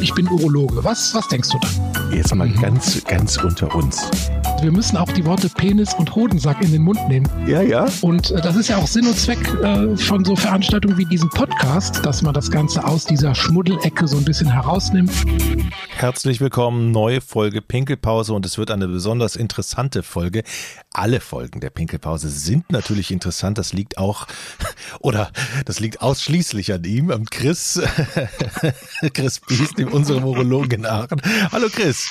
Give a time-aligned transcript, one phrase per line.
[0.00, 0.82] ich bin Urologe.
[0.84, 2.12] Was, was denkst du dann?
[2.12, 4.10] Jetzt mal ganz, ganz unter uns.
[4.60, 7.28] Wir müssen auch die Worte Penis und Hodensack in den Mund nehmen.
[7.46, 7.86] Ja, ja.
[8.00, 11.30] Und äh, das ist ja auch Sinn und Zweck äh, von so Veranstaltungen wie diesem
[11.30, 15.12] Podcast, dass man das Ganze aus dieser Schmuddelecke so ein bisschen herausnimmt.
[15.90, 20.42] Herzlich willkommen, neue Folge Pinkelpause und es wird eine besonders interessante Folge.
[20.92, 23.58] Alle Folgen der Pinkelpause sind natürlich interessant.
[23.58, 24.26] Das liegt auch,
[24.98, 25.30] oder
[25.66, 27.80] das liegt ausschließlich an ihm, am Chris,
[29.14, 31.22] Chris Biest, dem unserem Urologen in Aachen.
[31.52, 32.10] Hallo Chris.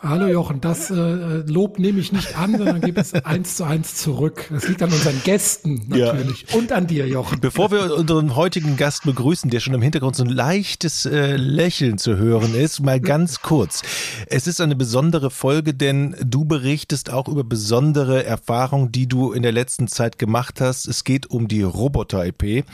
[0.00, 3.96] Hallo Jochen, das äh, Lob nehme ich nicht an, sondern gebe es eins zu eins
[3.96, 4.46] zurück.
[4.48, 6.56] Das liegt an unseren Gästen natürlich ja.
[6.56, 7.40] und an dir, Jochen.
[7.40, 11.98] Bevor wir unseren heutigen Gast begrüßen, der schon im Hintergrund so ein leichtes äh, Lächeln
[11.98, 13.82] zu hören ist, mal ganz kurz.
[14.28, 19.42] Es ist eine besondere Folge, denn du berichtest auch über besondere Erfahrungen, die du in
[19.42, 20.86] der letzten Zeit gemacht hast.
[20.86, 22.64] Es geht um die Roboter-EP.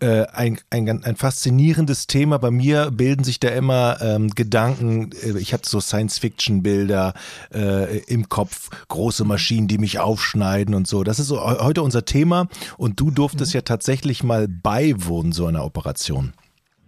[0.00, 2.36] Äh, ein, ein, ein faszinierendes Thema.
[2.36, 5.12] Bei mir bilden sich da immer ähm, Gedanken.
[5.22, 7.14] Äh, ich habe so Science-Fiction Bilder
[7.54, 11.04] äh, im Kopf, große Maschinen, die mich aufschneiden und so.
[11.04, 13.58] Das ist so heute unser Thema und du durftest mhm.
[13.58, 16.32] ja tatsächlich mal beiwohnen so einer Operation.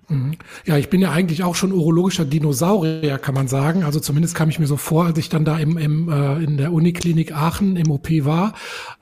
[0.08, 0.36] Mhm.
[0.64, 3.84] Ja, ich bin ja eigentlich auch schon urologischer Dinosaurier, kann man sagen.
[3.84, 6.56] Also zumindest kam ich mir so vor, als ich dann da im, im, äh, in
[6.56, 8.54] der Uniklinik Aachen im OP war,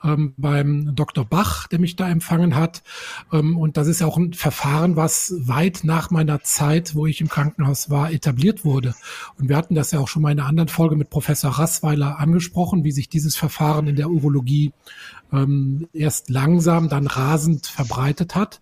[0.03, 1.23] ähm, beim Dr.
[1.23, 2.83] Bach, der mich da empfangen hat.
[3.31, 7.21] Ähm, und das ist ja auch ein Verfahren, was weit nach meiner Zeit, wo ich
[7.21, 8.93] im Krankenhaus war, etabliert wurde.
[9.39, 12.19] Und wir hatten das ja auch schon mal in einer anderen Folge mit Professor Rassweiler
[12.19, 14.73] angesprochen, wie sich dieses Verfahren in der Urologie
[15.31, 18.61] ähm, erst langsam, dann rasend verbreitet hat.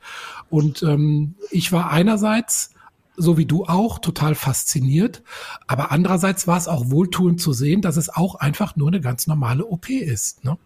[0.50, 2.72] Und ähm, ich war einerseits
[3.18, 5.24] so wie du auch, total fasziniert.
[5.68, 9.28] Aber andererseits war es auch wohltuend zu sehen, dass es auch einfach nur eine ganz
[9.28, 10.44] normale OP ist.
[10.44, 10.58] Ne?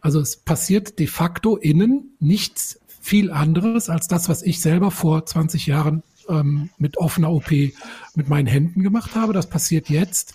[0.00, 5.26] Also es passiert de facto innen nichts viel anderes als das, was ich selber vor
[5.26, 9.32] 20 Jahren ähm, mit offener OP mit meinen Händen gemacht habe.
[9.32, 10.34] Das passiert jetzt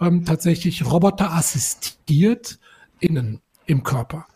[0.00, 2.58] ähm, tatsächlich roboterassistiert
[3.00, 4.26] innen im Körper.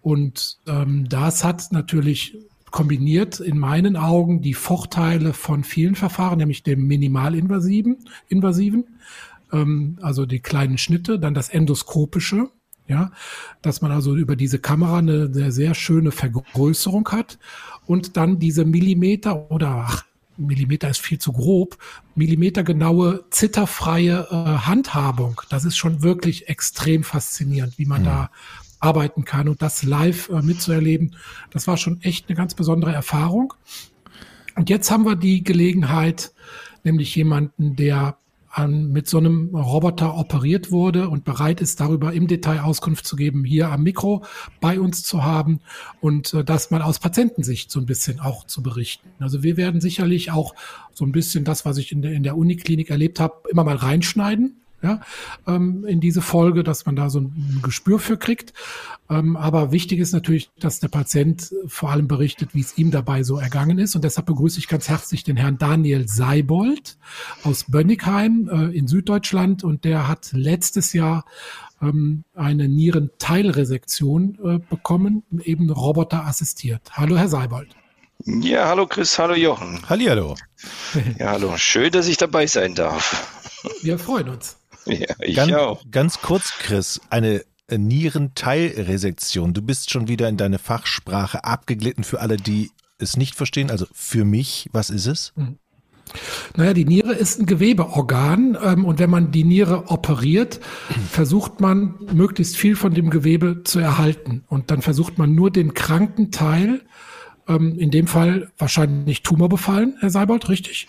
[0.00, 2.36] Und ähm, das hat natürlich
[2.72, 8.84] kombiniert in meinen Augen die Vorteile von vielen Verfahren, nämlich dem minimalinvasiven, invasiven,
[9.52, 12.48] ähm, also die kleinen Schnitte, dann das endoskopische,
[12.88, 13.12] ja,
[13.60, 17.38] dass man also über diese Kamera eine, eine sehr schöne Vergrößerung hat
[17.86, 20.04] und dann diese Millimeter oder ach,
[20.46, 21.78] Millimeter ist viel zu grob,
[22.14, 25.40] millimetergenaue, zitterfreie äh, Handhabung.
[25.48, 28.06] Das ist schon wirklich extrem faszinierend, wie man mhm.
[28.06, 28.30] da
[28.80, 31.16] arbeiten kann und das live äh, mitzuerleben.
[31.50, 33.54] Das war schon echt eine ganz besondere Erfahrung.
[34.56, 36.32] Und jetzt haben wir die Gelegenheit,
[36.84, 38.16] nämlich jemanden, der
[38.52, 43.16] an, mit so einem Roboter operiert wurde und bereit ist, darüber im Detail Auskunft zu
[43.16, 44.24] geben, hier am Mikro
[44.60, 45.60] bei uns zu haben
[46.00, 49.08] und äh, das mal aus Patientensicht so ein bisschen auch zu berichten.
[49.18, 50.54] Also wir werden sicherlich auch
[50.92, 53.76] so ein bisschen das, was ich in der, in der Uniklinik erlebt habe, immer mal
[53.76, 55.00] reinschneiden ja,
[55.46, 58.52] ähm, in diese Folge, dass man da so ein Gespür für kriegt.
[59.08, 63.22] Ähm, aber wichtig ist natürlich, dass der Patient vor allem berichtet, wie es ihm dabei
[63.22, 63.94] so ergangen ist.
[63.94, 66.96] Und deshalb begrüße ich ganz herzlich den Herrn Daniel Seibold
[67.44, 69.64] aus Bönnigheim äh, in Süddeutschland.
[69.64, 71.24] Und der hat letztes Jahr
[71.80, 76.82] ähm, eine Nierenteilresektion äh, bekommen, eben Roboter assistiert.
[76.92, 77.68] Hallo, Herr Seibold.
[78.24, 79.80] Ja, hallo Chris, hallo Jochen.
[79.88, 80.36] Hallihallo.
[81.18, 81.56] Ja, hallo.
[81.56, 83.58] Schön, dass ich dabei sein darf.
[83.82, 84.61] Wir freuen uns.
[84.92, 85.82] Ja, ich ganz, auch.
[85.90, 89.54] Ganz kurz, Chris, eine Nierenteilresektion.
[89.54, 93.70] Du bist schon wieder in deine Fachsprache abgeglitten für alle, die es nicht verstehen.
[93.70, 95.32] Also für mich, was ist es?
[95.36, 95.58] Hm.
[96.56, 100.60] Naja, die Niere ist ein Gewebeorgan ähm, und wenn man die Niere operiert,
[101.10, 104.44] versucht man möglichst viel von dem Gewebe zu erhalten.
[104.48, 106.82] Und dann versucht man nur den kranken Teil,
[107.48, 110.86] ähm, in dem Fall wahrscheinlich tumorbefallen, Herr Seibold, richtig?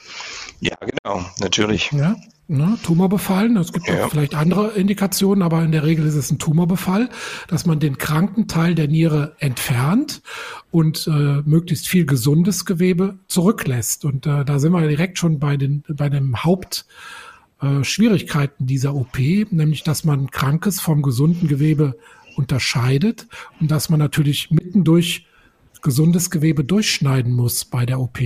[0.60, 1.92] Ja, genau, natürlich.
[1.92, 2.16] Ja,
[2.48, 3.58] ne, Tumorbefallen.
[3.58, 4.06] Es gibt ja.
[4.06, 7.10] auch vielleicht andere Indikationen, aber in der Regel ist es ein Tumorbefall,
[7.48, 10.22] dass man den kranken Teil der Niere entfernt
[10.72, 14.06] und äh, möglichst viel gesundes Gewebe zurücklässt.
[14.06, 16.86] Und äh, da sind wir direkt schon bei den bei dem Haupt
[17.62, 21.98] äh, Schwierigkeiten dieser OP, nämlich dass man krankes vom gesunden Gewebe
[22.36, 23.28] unterscheidet
[23.60, 25.28] und dass man natürlich mitten durch
[25.82, 28.20] gesundes Gewebe durchschneiden muss bei der OP.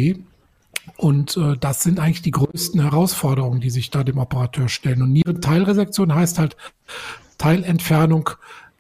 [0.95, 5.01] Und äh, das sind eigentlich die größten Herausforderungen, die sich da dem Operateur stellen.
[5.01, 6.55] Und Nierenteilresektion heißt halt
[7.37, 8.29] Teilentfernung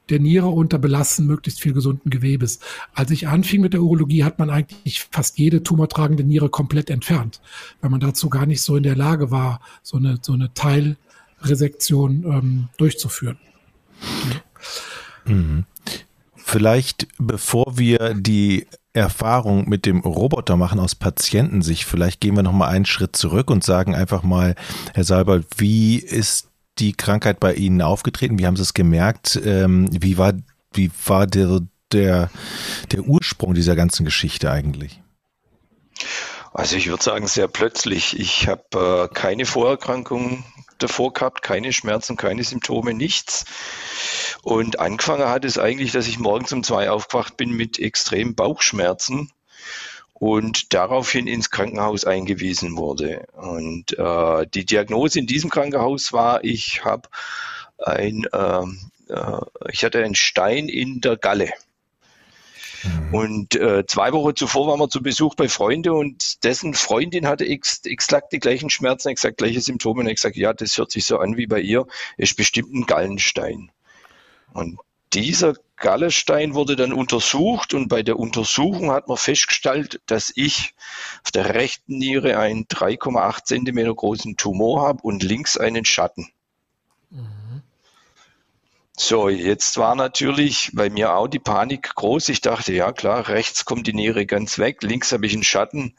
[0.09, 2.59] der Niere unter Belassen möglichst viel gesunden Gewebes.
[2.93, 7.41] Als ich anfing mit der Urologie, hat man eigentlich fast jede tumortragende Niere komplett entfernt,
[7.81, 12.23] weil man dazu gar nicht so in der Lage war, so eine, so eine Teilresektion
[12.23, 13.37] ähm, durchzuführen.
[15.25, 15.65] Mhm.
[16.49, 22.53] Vielleicht, bevor wir die Erfahrung mit dem Roboter machen aus Patientensicht, vielleicht gehen wir noch
[22.53, 24.55] mal einen Schritt zurück und sagen einfach mal,
[24.93, 26.47] Herr Salbold, wie ist
[26.79, 28.39] die Krankheit bei Ihnen aufgetreten?
[28.39, 29.37] Wie haben Sie es gemerkt?
[29.43, 30.35] Ähm, wie war,
[30.71, 31.59] wie war der,
[31.91, 32.29] der,
[32.93, 35.01] der Ursprung dieser ganzen Geschichte eigentlich?
[36.53, 38.17] Also ich würde sagen, sehr plötzlich.
[38.17, 40.45] Ich habe äh, keine Vorerkrankung
[40.77, 43.43] davor gehabt, keine Schmerzen, keine Symptome, nichts.
[44.47, 49.29] Und angefangen hat es eigentlich, dass ich morgens um zwei aufgewacht bin mit extremen Bauchschmerzen
[50.13, 53.27] und daraufhin ins Krankenhaus eingewiesen wurde.
[53.33, 57.09] Und äh, die Diagnose in diesem Krankenhaus war, ich habe
[57.77, 61.51] ein, äh, äh, ich hatte einen Stein in der Galle.
[62.83, 63.13] Mhm.
[63.13, 67.45] Und äh, zwei Wochen zuvor waren wir zu Besuch bei Freunden und dessen Freundin hatte
[67.45, 69.99] ex exakt die gleichen Schmerzen, exakt gleiche Symptome.
[69.99, 71.85] Und ich gesagt, ja, das hört sich so an wie bei ihr,
[72.15, 73.71] ist bestimmt ein Gallenstein.
[74.53, 74.79] Und
[75.13, 80.73] dieser Gallenstein wurde dann untersucht und bei der Untersuchung hat man festgestellt, dass ich
[81.23, 86.31] auf der rechten Niere einen 3,8 Zentimeter großen Tumor habe und links einen Schatten.
[87.11, 87.61] Mhm.
[88.99, 92.29] So, jetzt war natürlich bei mir auch die Panik groß.
[92.29, 95.95] Ich dachte, ja klar, rechts kommt die Niere ganz weg, links habe ich einen Schatten.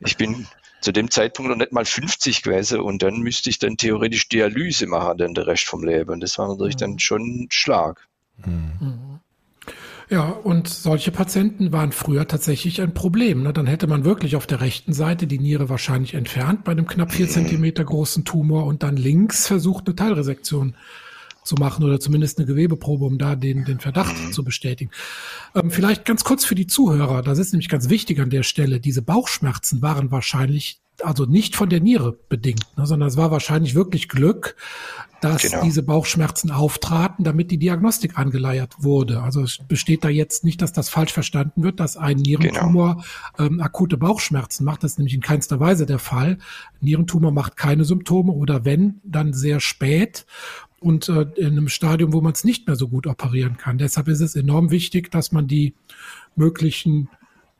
[0.00, 0.48] Ich bin
[0.82, 4.86] zu dem Zeitpunkt noch nicht mal 50 gewesen und dann müsste ich dann theoretisch Dialyse
[4.86, 6.10] machen, dann der Rest vom Leben.
[6.10, 6.98] Und das war natürlich dann mhm.
[6.98, 8.06] schon ein Schlag.
[8.44, 9.20] Mhm.
[10.10, 13.44] Ja, und solche Patienten waren früher tatsächlich ein Problem.
[13.44, 13.54] Ne?
[13.54, 17.12] Dann hätte man wirklich auf der rechten Seite die Niere wahrscheinlich entfernt bei einem knapp
[17.12, 20.74] vier Zentimeter großen Tumor und dann links versucht, eine Teilresektion
[21.44, 24.32] zu machen oder zumindest eine Gewebeprobe, um da den, den Verdacht mhm.
[24.32, 24.90] zu bestätigen.
[25.54, 28.80] Ähm, vielleicht ganz kurz für die Zuhörer, das ist nämlich ganz wichtig an der Stelle,
[28.80, 33.74] diese Bauchschmerzen waren wahrscheinlich also nicht von der Niere bedingt, ne, sondern es war wahrscheinlich
[33.74, 34.56] wirklich Glück,
[35.20, 35.62] dass genau.
[35.62, 39.22] diese Bauchschmerzen auftraten, damit die Diagnostik angeleiert wurde.
[39.22, 43.04] Also es besteht da jetzt nicht, dass das falsch verstanden wird, dass ein Nierentumor
[43.36, 43.50] genau.
[43.50, 44.82] ähm, akute Bauchschmerzen macht.
[44.82, 46.38] Das ist nämlich in keinster Weise der Fall.
[46.80, 50.26] Nierentumor macht keine Symptome oder wenn, dann sehr spät
[50.82, 53.78] und äh, in einem Stadium, wo man es nicht mehr so gut operieren kann.
[53.78, 55.74] Deshalb ist es enorm wichtig, dass man die
[56.36, 57.08] möglichen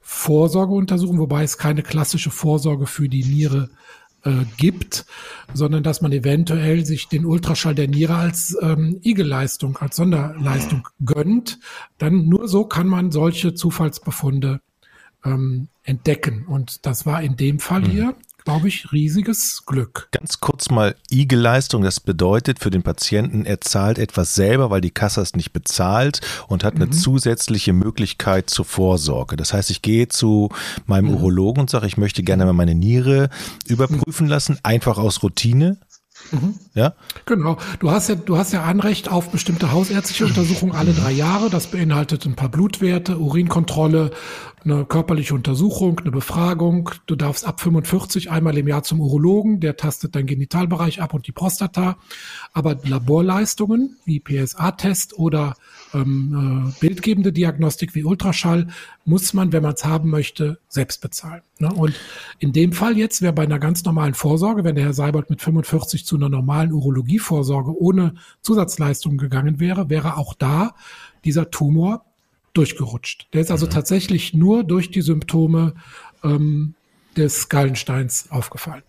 [0.00, 3.70] Vorsorgeuntersuchungen, wobei es keine klassische Vorsorge für die Niere
[4.24, 5.06] äh, gibt,
[5.54, 11.58] sondern dass man eventuell sich den Ultraschall der Niere als ähm, Igelleistung, als Sonderleistung gönnt.
[11.98, 14.60] Dann nur so kann man solche Zufallsbefunde
[15.25, 16.46] ähm, entdecken.
[16.46, 17.86] Und das war in dem Fall mhm.
[17.86, 20.08] hier glaube ich, riesiges Glück.
[20.12, 21.82] Ganz kurz mal IG-Leistung.
[21.82, 26.20] Das bedeutet für den Patienten, er zahlt etwas selber, weil die Kasse es nicht bezahlt
[26.48, 26.92] und hat eine mhm.
[26.92, 29.36] zusätzliche Möglichkeit zur Vorsorge.
[29.36, 30.50] Das heißt, ich gehe zu
[30.86, 31.14] meinem mhm.
[31.16, 33.30] Urologen und sage, ich möchte gerne mal meine Niere
[33.66, 35.78] überprüfen lassen, einfach aus Routine.
[36.30, 36.54] Mhm.
[36.74, 36.94] Ja?
[37.26, 37.58] Genau.
[37.80, 41.50] Du hast ja, du hast ja Anrecht auf bestimmte hausärztliche Untersuchungen alle drei Jahre.
[41.50, 44.10] Das beinhaltet ein paar Blutwerte, Urinkontrolle,
[44.64, 46.90] eine körperliche Untersuchung, eine Befragung.
[47.06, 51.26] Du darfst ab 45 einmal im Jahr zum Urologen, der tastet deinen Genitalbereich ab und
[51.26, 51.96] die Prostata.
[52.52, 55.54] Aber Laborleistungen wie PSA-Test oder
[55.94, 58.68] ähm, äh, bildgebende Diagnostik wie Ultraschall
[59.04, 61.42] muss man, wenn man es haben möchte, selbst bezahlen.
[61.58, 61.72] Ne?
[61.72, 61.94] Und
[62.38, 65.42] in dem Fall jetzt wäre bei einer ganz normalen Vorsorge, wenn der Herr Seibert mit
[65.42, 70.74] 45 zu einer normalen Urologievorsorge ohne Zusatzleistungen gegangen wäre, wäre auch da
[71.24, 72.04] dieser Tumor
[72.54, 73.28] durchgerutscht.
[73.32, 73.70] Der ist also mhm.
[73.70, 75.74] tatsächlich nur durch die Symptome
[76.22, 76.74] ähm,
[77.16, 78.82] des Gallensteins aufgefallen.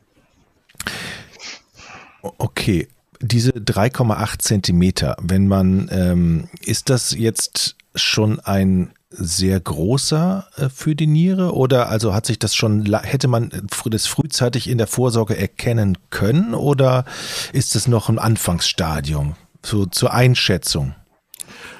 [2.22, 2.88] Okay,
[3.24, 10.96] diese 3,8 Zentimeter, wenn man, ähm, ist das jetzt schon ein sehr großer äh, für
[10.96, 13.52] die Niere oder also hat sich das schon, hätte man
[13.86, 17.06] das frühzeitig in der Vorsorge erkennen können oder
[17.54, 20.96] ist es noch ein Anfangsstadium so, zur Einschätzung?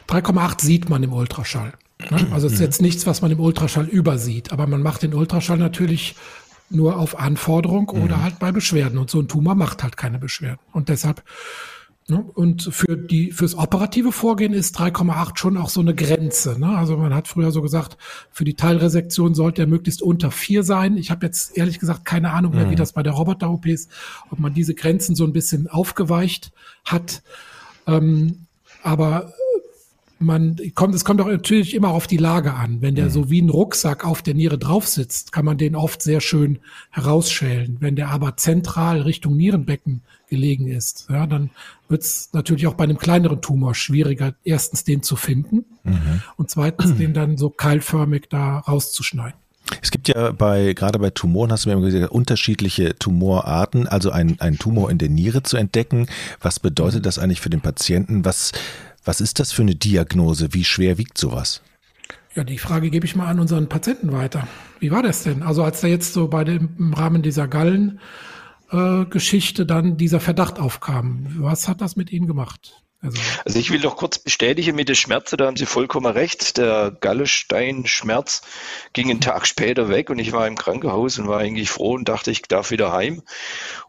[0.08, 1.74] 3,8 sieht man im Ultraschall.
[2.12, 2.28] Ne?
[2.32, 5.58] Also es ist jetzt nichts, was man im Ultraschall übersieht, aber man macht den Ultraschall
[5.58, 6.16] natürlich
[6.70, 8.24] nur auf Anforderung oder mhm.
[8.24, 8.98] halt bei Beschwerden.
[8.98, 10.60] Und so ein Tumor macht halt keine Beschwerden.
[10.72, 11.24] Und deshalb,
[12.08, 16.60] ne, und für die, fürs operative Vorgehen ist 3,8 schon auch so eine Grenze.
[16.60, 16.78] Ne?
[16.78, 17.98] Also man hat früher so gesagt,
[18.32, 20.98] für die Teilresektion sollte er möglichst unter vier sein.
[20.98, 22.72] Ich habe jetzt ehrlich gesagt keine Ahnung mehr, mhm.
[22.72, 23.92] wie das bei der Roboter-OP ist,
[24.32, 26.52] ob man diese Grenzen so ein bisschen aufgeweicht
[26.86, 27.22] hat.
[27.86, 28.48] Ähm,
[28.82, 29.32] aber
[30.26, 32.82] man kommt, es kommt auch natürlich immer auf die Lage an.
[32.82, 33.10] Wenn der mhm.
[33.10, 36.60] so wie ein Rucksack auf der Niere drauf sitzt, kann man den oft sehr schön
[36.92, 37.78] herausschälen.
[37.80, 41.52] Wenn der aber zentral Richtung Nierenbecken gelegen ist, ja, dann
[41.90, 46.22] wird es natürlich auch bei einem kleineren Tumor schwieriger, erstens den zu finden mhm.
[46.38, 46.98] und zweitens mhm.
[46.98, 49.44] den dann so keilförmig da rauszuschneiden.
[49.82, 54.40] Es gibt ja bei, gerade bei Tumoren, hast du mir gesagt, unterschiedliche Tumorarten, also ein,
[54.40, 56.08] ein Tumor in der Niere zu entdecken.
[56.42, 58.26] Was bedeutet das eigentlich für den Patienten?
[58.26, 58.52] Was
[59.06, 60.54] Was ist das für eine Diagnose?
[60.54, 61.62] Wie schwer wiegt sowas?
[62.36, 64.48] Ja, die Frage gebe ich mal an unseren Patienten weiter.
[64.80, 65.44] Wie war das denn?
[65.44, 70.60] Also als da jetzt so bei dem im Rahmen dieser Gallen-Geschichte äh, dann dieser Verdacht
[70.60, 72.83] aufkam, was hat das mit Ihnen gemacht?
[73.04, 76.58] Also, also ich will noch kurz bestätigen mit der Schmerze, da haben Sie vollkommen recht.
[76.58, 78.42] Der Gallestein-Schmerz
[78.94, 82.08] ging einen Tag später weg und ich war im Krankenhaus und war eigentlich froh und
[82.08, 83.22] dachte, ich darf wieder heim.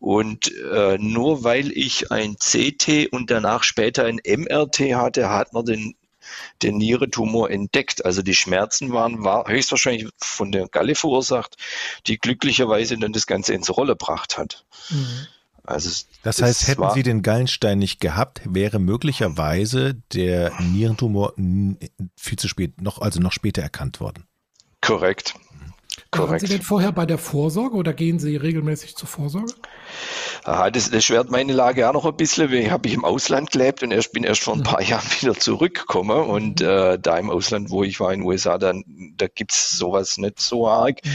[0.00, 5.64] Und äh, nur weil ich ein CT und danach später ein MRT hatte, hat man
[5.64, 5.94] den
[6.62, 8.04] den Nierentumor entdeckt.
[8.04, 11.56] Also die Schmerzen waren war höchstwahrscheinlich von der Galle verursacht,
[12.06, 14.64] die glücklicherweise dann das Ganze ins Rolle gebracht hat.
[14.90, 15.26] Mhm.
[15.66, 15.90] Also
[16.22, 22.82] das heißt, hätten Sie den Gallenstein nicht gehabt, wäre möglicherweise der Nierentumor viel zu spät,
[22.82, 24.26] noch, also noch später erkannt worden.
[24.82, 25.34] Korrekt.
[26.10, 26.30] Korrekt.
[26.30, 29.54] Waren Sie denn vorher bei der Vorsorge oder gehen Sie regelmäßig zur Vorsorge?
[30.44, 33.04] Aha, das, das schwert meine Lage auch noch ein bisschen, weil ich habe ich im
[33.04, 36.66] Ausland gelebt und erst bin erst vor ein paar Jahren wieder zurückgekommen und mhm.
[36.66, 38.84] äh, da im Ausland, wo ich war in den USA, dann,
[39.16, 41.00] da gibt's sowas nicht so arg.
[41.04, 41.10] Mhm.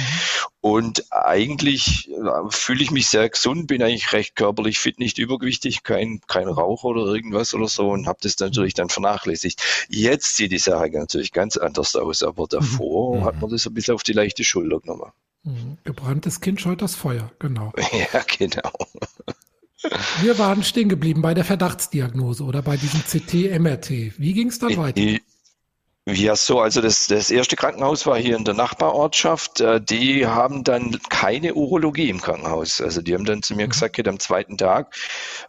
[0.61, 5.83] Und eigentlich äh, fühle ich mich sehr gesund, bin eigentlich recht körperlich fit, nicht übergewichtig,
[5.83, 9.61] kein, kein Rauch oder irgendwas oder so und habe das natürlich dann vernachlässigt.
[9.89, 13.25] Jetzt sieht die Sache natürlich ganz anders aus, aber davor mhm.
[13.25, 15.11] hat man das ein bisschen auf die leichte Schulter genommen.
[15.43, 15.77] Mhm.
[15.83, 17.71] Gebranntes Kind scheut das Feuer, genau.
[18.13, 18.71] Ja, genau.
[20.21, 24.19] Wir waren stehen geblieben bei der Verdachtsdiagnose oder bei diesem CT-MRT.
[24.19, 25.19] Wie ging es dann weiter?
[26.15, 29.61] Ja, so, also das, das erste Krankenhaus war hier in der Nachbarortschaft.
[29.61, 32.81] Äh, die haben dann keine Urologie im Krankenhaus.
[32.81, 33.71] Also die haben dann zu mir mhm.
[33.71, 34.95] gesagt, am zweiten Tag,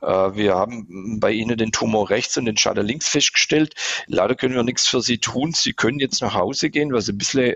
[0.02, 3.74] äh, wir haben bei Ihnen den Tumor rechts und den Schader links festgestellt.
[4.06, 5.52] Leider können wir nichts für Sie tun.
[5.52, 7.54] Sie können jetzt nach Hause gehen, was ein bisschen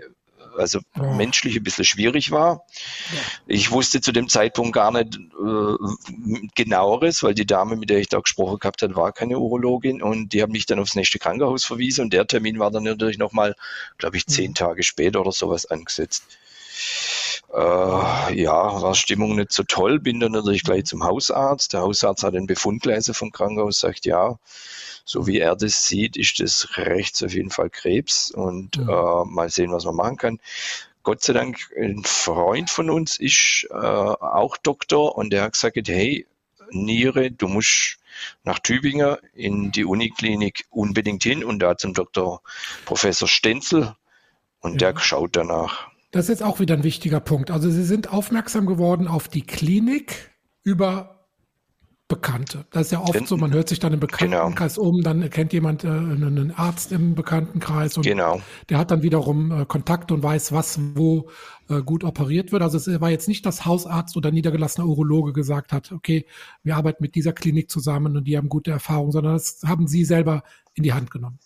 [0.57, 1.13] also oh.
[1.13, 2.65] menschlich ein bisschen schwierig war.
[3.13, 3.19] Ja.
[3.47, 8.09] Ich wusste zu dem Zeitpunkt gar nicht äh, genaueres, weil die Dame, mit der ich
[8.09, 11.65] da gesprochen gehabt habe, war keine Urologin und die haben mich dann aufs nächste Krankenhaus
[11.65, 13.55] verwiesen und der Termin war dann natürlich nochmal,
[13.97, 14.55] glaube ich, zehn mhm.
[14.55, 16.23] Tage später oder sowas angesetzt.
[17.53, 21.73] Äh, ja, war Stimmung nicht so toll, bin dann natürlich gleich zum Hausarzt.
[21.73, 24.37] Der Hausarzt hat den Befundgleise vom Krankenhaus, sagt ja,
[25.05, 28.89] so wie er das sieht, ist das rechts auf jeden Fall Krebs und mhm.
[28.89, 30.39] äh, mal sehen, was man machen kann.
[31.03, 35.77] Gott sei Dank, ein Freund von uns ist äh, auch Doktor und der hat gesagt,
[35.87, 36.25] hey,
[36.71, 37.99] Niere, du musst
[38.43, 42.41] nach Tübingen in die Uniklinik unbedingt hin und da zum Dr.
[42.85, 43.95] Professor Stenzel
[44.61, 44.91] und ja.
[44.91, 45.87] der schaut danach.
[46.09, 47.51] Das ist jetzt auch wieder ein wichtiger Punkt.
[47.51, 50.31] Also Sie sind aufmerksam geworden auf die Klinik
[50.63, 51.14] über
[52.07, 52.65] Bekannte.
[52.69, 54.89] Das ist ja oft so, man hört sich dann im Bekanntenkreis genau.
[54.89, 58.41] um, dann kennt jemand äh, einen Arzt im Bekanntenkreis und genau.
[58.69, 61.29] der hat dann wiederum äh, Kontakt und weiß, was wo
[61.67, 62.61] äh, gut operiert wird.
[62.61, 66.27] Also es war jetzt nicht, dass Hausarzt oder niedergelassener Urologe gesagt hat, okay,
[66.61, 70.05] wir arbeiten mit dieser Klinik zusammen und die haben gute Erfahrungen, sondern das haben Sie
[70.05, 70.43] selber
[70.75, 71.39] in die Hand genommen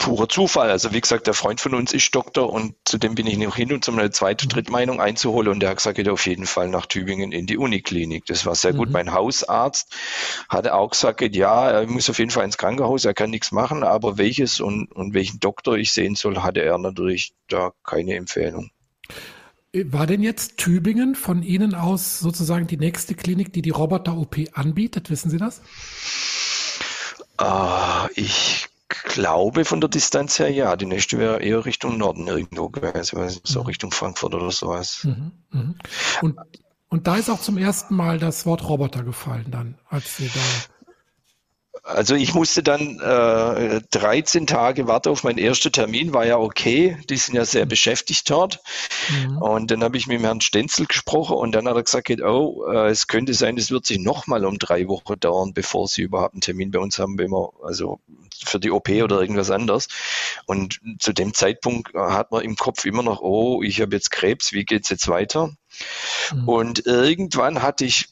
[0.00, 0.70] purer Zufall.
[0.70, 3.54] Also wie gesagt, der Freund von uns ist Doktor und zu dem bin ich noch
[3.54, 4.50] hin, um eine zweite, mhm.
[4.50, 8.24] Drittmeinung einzuholen und der hat gesagt, geht auf jeden Fall nach Tübingen in die Uniklinik.
[8.26, 8.78] Das war sehr mhm.
[8.78, 8.90] gut.
[8.90, 9.94] Mein Hausarzt
[10.48, 13.84] hatte auch gesagt, ja, er muss auf jeden Fall ins Krankenhaus, er kann nichts machen,
[13.84, 18.70] aber welches und, und welchen Doktor ich sehen soll, hatte er natürlich da keine Empfehlung.
[19.72, 25.10] War denn jetzt Tübingen von Ihnen aus sozusagen die nächste Klinik, die die Roboter-OP anbietet?
[25.10, 25.60] Wissen Sie das?
[27.40, 28.59] Uh, ich
[29.04, 30.76] glaube von der Distanz her ja.
[30.76, 33.66] Die nächste wäre eher Richtung Norden irgendwo gewesen, so mhm.
[33.66, 35.04] Richtung Frankfurt oder sowas.
[35.04, 35.74] Mhm, mh.
[36.22, 36.38] Und,
[36.88, 40.40] und da ist auch zum ersten Mal das Wort Roboter gefallen dann, als Sie da
[41.82, 46.98] also ich musste dann äh, 13 Tage warten auf meinen ersten Termin, war ja okay.
[47.08, 48.60] Die sind ja sehr beschäftigt dort.
[49.10, 49.38] Mhm.
[49.38, 52.66] Und dann habe ich mit dem Herrn Stenzel gesprochen und dann hat er gesagt, oh,
[52.66, 56.34] äh, es könnte sein, es wird sich nochmal um drei Wochen dauern, bevor Sie überhaupt
[56.34, 58.00] einen Termin bei uns haben, wenn wir, also
[58.44, 59.88] für die OP oder irgendwas anderes.
[60.46, 64.52] Und zu dem Zeitpunkt hat man im Kopf immer noch, oh, ich habe jetzt Krebs,
[64.52, 65.52] wie geht's jetzt weiter?
[66.32, 66.48] Mhm.
[66.48, 68.08] Und irgendwann hatte ich,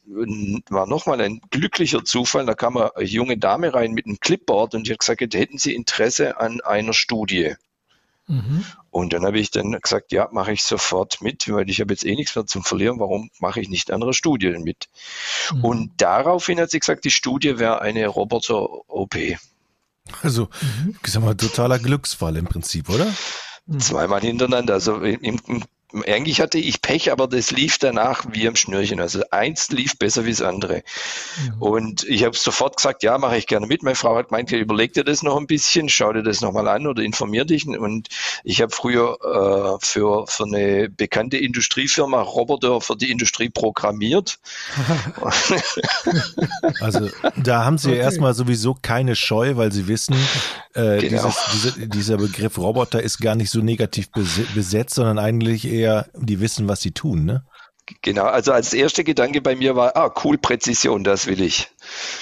[0.71, 4.87] war nochmal ein glücklicher Zufall, da kam eine junge Dame rein mit einem Clipboard und
[4.87, 7.55] die hat gesagt, hätten Sie Interesse an einer Studie?
[8.27, 8.65] Mhm.
[8.91, 12.05] Und dann habe ich dann gesagt, ja, mache ich sofort mit, weil ich habe jetzt
[12.05, 14.89] eh nichts mehr zum Verlieren, warum mache ich nicht andere Studien mit?
[15.53, 15.65] Mhm.
[15.65, 19.17] Und daraufhin hat sie gesagt, die Studie wäre eine Roboter-OP.
[20.23, 20.97] Also, mhm.
[21.03, 23.07] ich sag mal, totaler Glücksfall im Prinzip, oder?
[23.79, 24.75] Zweimal hintereinander.
[24.75, 25.65] Also im, im
[26.07, 29.01] eigentlich hatte ich Pech, aber das lief danach wie am Schnürchen.
[29.01, 30.83] Also eins lief besser wie das andere.
[31.43, 31.63] Mhm.
[31.63, 33.83] Und ich habe sofort gesagt, ja, mache ich gerne mit.
[33.83, 36.87] Meine Frau hat gemeint, überleg dir das noch ein bisschen, schau dir das nochmal an
[36.87, 37.67] oder informier dich.
[37.67, 38.09] Und
[38.45, 44.39] ich habe früher äh, für, für eine bekannte Industriefirma Roboter für die Industrie programmiert.
[46.81, 47.99] also da haben Sie okay.
[47.99, 50.17] erstmal sowieso keine Scheu, weil Sie wissen,
[50.79, 51.33] äh, genau.
[51.53, 56.41] dieses, diese, dieser Begriff Roboter ist gar nicht so negativ besetzt, sondern eigentlich eher, die
[56.41, 57.45] wissen, was sie tun, ne?
[58.03, 61.69] Genau, also als erster Gedanke bei mir war, ah, cool, Präzision, das will ich.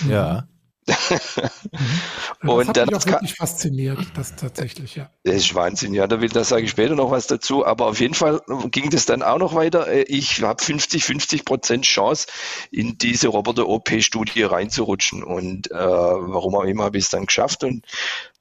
[0.09, 0.43] Ja.
[0.43, 0.57] Mhm.
[2.49, 5.11] und das hat dann mich auch wirklich fasziniert, das tatsächlich, ja.
[5.25, 7.99] Das ist Wahnsinn, ja, da will, da sage ich später noch was dazu, aber auf
[7.99, 9.89] jeden Fall ging das dann auch noch weiter.
[9.89, 12.29] Äh, ich habe 50, 50 Prozent Chance,
[12.71, 17.85] in diese Roboter-OP-Studie reinzurutschen und äh, warum auch immer habe ich es dann geschafft und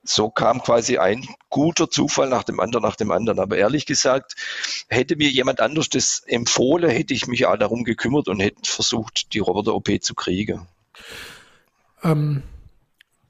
[0.05, 3.39] so kam quasi ein guter Zufall nach dem anderen, nach dem anderen.
[3.39, 4.35] Aber ehrlich gesagt,
[4.87, 9.33] hätte mir jemand anders das empfohlen, hätte ich mich auch darum gekümmert und hätte versucht,
[9.33, 10.67] die Roboter-OP zu kriegen.
[12.03, 12.43] Ähm,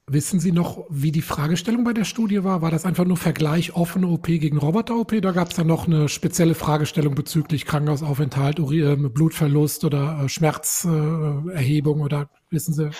[0.06, 2.62] wissen Sie noch, wie die Fragestellung bei der Studie war?
[2.62, 5.20] War das einfach nur Vergleich offene OP gegen Roboter-OP?
[5.22, 12.00] Da gab es dann noch eine spezielle Fragestellung bezüglich Krankenhausaufenthalt, ähm, Blutverlust oder äh, Schmerzerhebung
[12.00, 12.90] oder wissen Sie?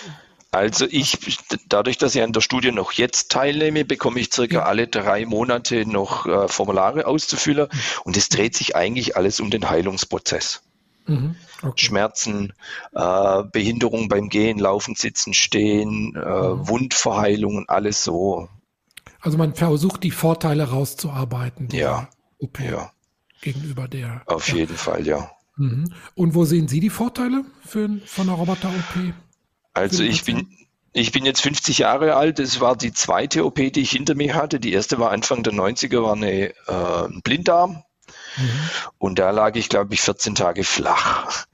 [0.57, 1.19] Also ich,
[1.69, 5.85] dadurch, dass ich an der Studie noch jetzt teilnehme, bekomme ich circa alle drei Monate
[5.85, 7.69] noch äh, Formulare auszufüllen
[8.05, 10.63] und es dreht sich eigentlich alles um den Heilungsprozess.
[11.07, 11.37] Mhm.
[11.63, 11.85] Okay.
[11.85, 12.55] Schmerzen,
[12.95, 16.69] äh, Behinderung beim Gehen, Laufen, Sitzen, Stehen, äh, mhm.
[16.69, 18.49] Wundverheilung alles so.
[19.21, 21.69] Also man versucht die Vorteile rauszuarbeiten.
[21.71, 22.09] Ja.
[22.39, 22.93] OP ja.
[23.43, 24.23] Gegenüber der.
[24.25, 24.57] Auf ja.
[24.57, 25.31] jeden Fall, ja.
[25.57, 25.93] Mhm.
[26.15, 29.13] Und wo sehen Sie die Vorteile für, von einer Roboter-OP?
[29.77, 30.49] Also ich bin,
[30.95, 32.39] ich bin jetzt 50 Jahre alt.
[32.39, 34.59] Es war die zweite OP, die ich hinter mir hatte.
[34.59, 37.83] Die erste war Anfang der 90er, war eine, äh, ein Blinddarm.
[38.39, 38.71] Mhm.
[38.97, 41.47] Und da lag ich, glaube ich, 14 Tage flach.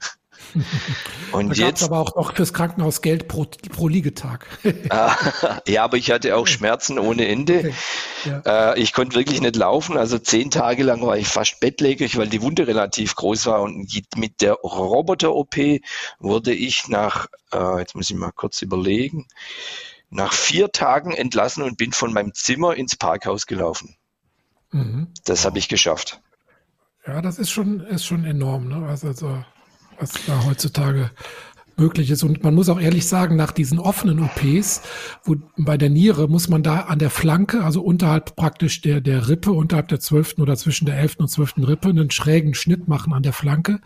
[1.31, 4.45] Und da jetzt aber auch noch fürs Krankenhaus Geld pro, pro Liegetag.
[4.89, 5.15] Ah,
[5.67, 7.59] ja, aber ich hatte auch Schmerzen ohne Ende.
[7.59, 7.73] Okay.
[8.25, 8.73] Ja.
[8.73, 9.97] Äh, ich konnte wirklich nicht laufen.
[9.97, 13.61] Also zehn Tage lang war ich fast bettlägerig, weil die Wunde relativ groß war.
[13.61, 15.55] Und mit der Roboter-OP
[16.19, 19.27] wurde ich nach, äh, jetzt muss ich mal kurz überlegen,
[20.09, 23.95] nach vier Tagen entlassen und bin von meinem Zimmer ins Parkhaus gelaufen.
[24.71, 25.07] Mhm.
[25.25, 26.21] Das habe ich geschafft.
[27.05, 28.67] Ja, das ist schon, ist schon enorm.
[28.69, 28.87] Ne?
[28.87, 29.43] Also, also
[29.99, 31.11] was da heutzutage
[31.77, 32.23] möglich ist.
[32.23, 34.81] Und man muss auch ehrlich sagen, nach diesen offenen OPs,
[35.23, 39.27] wo bei der Niere muss man da an der Flanke, also unterhalb praktisch der, der
[39.27, 43.13] Rippe, unterhalb der zwölften oder zwischen der elften und zwölften Rippe, einen schrägen Schnitt machen
[43.13, 43.79] an der Flanke.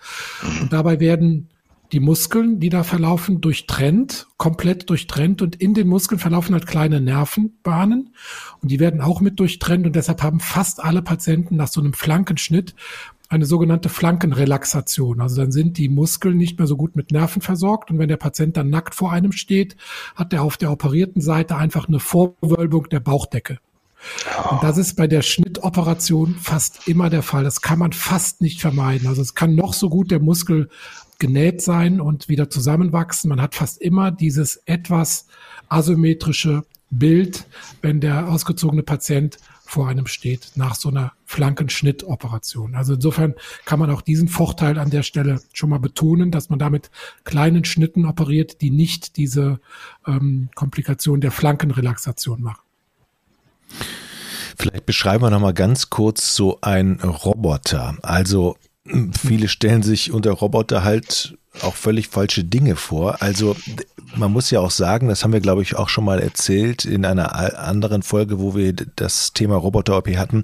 [0.62, 1.50] Und dabei werden
[1.92, 7.00] die Muskeln, die da verlaufen, durchtrennt, komplett durchtrennt und in den Muskeln verlaufen halt kleine
[7.00, 8.14] Nervenbahnen
[8.62, 11.94] und die werden auch mit durchtrennt und deshalb haben fast alle Patienten nach so einem
[11.94, 12.76] Flankenschnitt
[13.30, 15.22] eine sogenannte Flankenrelaxation.
[15.22, 18.18] Also dann sind die Muskeln nicht mehr so gut mit Nerven versorgt und wenn der
[18.18, 19.76] Patient dann nackt vor einem steht,
[20.16, 23.60] hat er auf der operierten Seite einfach eine Vorwölbung der Bauchdecke.
[24.52, 27.44] Und das ist bei der Schnittoperation fast immer der Fall.
[27.44, 29.08] Das kann man fast nicht vermeiden.
[29.08, 30.70] Also es kann noch so gut der Muskel
[31.20, 33.30] genäht sein und wieder zusammenwachsen.
[33.30, 35.28] Man hat fast immer dieses etwas
[35.68, 37.48] asymmetrische Bild,
[37.82, 42.76] wenn der ausgezogene Patient vor einem steht nach so einer Flankenschnittoperation.
[42.76, 46.58] Also insofern kann man auch diesen Vorteil an der Stelle schon mal betonen, dass man
[46.58, 46.90] damit
[47.26, 49.60] kleinen Schnitten operiert, die nicht diese
[50.08, 52.62] ähm, Komplikation der Flankenrelaxation machen.
[54.58, 57.98] Vielleicht beschreiben wir noch mal ganz kurz so ein Roboter.
[58.02, 58.56] Also
[59.22, 63.22] viele stellen sich unter Roboter halt auch völlig falsche Dinge vor.
[63.22, 63.56] Also
[64.16, 67.06] man muss ja auch sagen, das haben wir, glaube ich, auch schon mal erzählt in
[67.06, 70.44] einer anderen Folge, wo wir das Thema Roboter-OP hatten.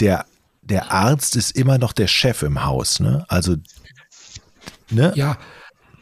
[0.00, 0.26] Der,
[0.62, 3.00] der Arzt ist immer noch der Chef im Haus.
[3.00, 3.24] Ne?
[3.28, 3.56] Also
[4.90, 5.12] ne?
[5.14, 5.38] Ja,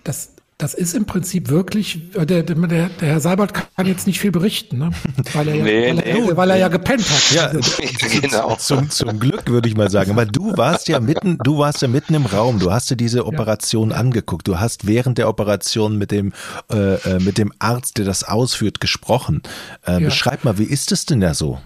[0.05, 4.21] das, das ist im Prinzip wirklich, äh, der, der, der Herr Seibert kann jetzt nicht
[4.21, 4.91] viel berichten, ne?
[5.33, 6.29] weil, er ja, nee, weil, nee.
[6.29, 7.31] Er, weil er ja gepennt hat.
[7.33, 7.51] Ja,
[8.21, 8.57] genau.
[8.57, 10.13] Zum, zum Glück würde ich mal sagen.
[10.13, 12.59] Aber du warst ja mitten, du warst ja mitten im Raum.
[12.59, 13.97] Du hast dir diese Operation ja.
[13.97, 14.47] angeguckt.
[14.47, 16.33] Du hast während der Operation mit dem,
[16.71, 19.43] äh, äh mit dem Arzt, der das ausführt, gesprochen.
[19.87, 19.99] Äh, ja.
[20.01, 21.59] Beschreib mal, wie ist es denn da so?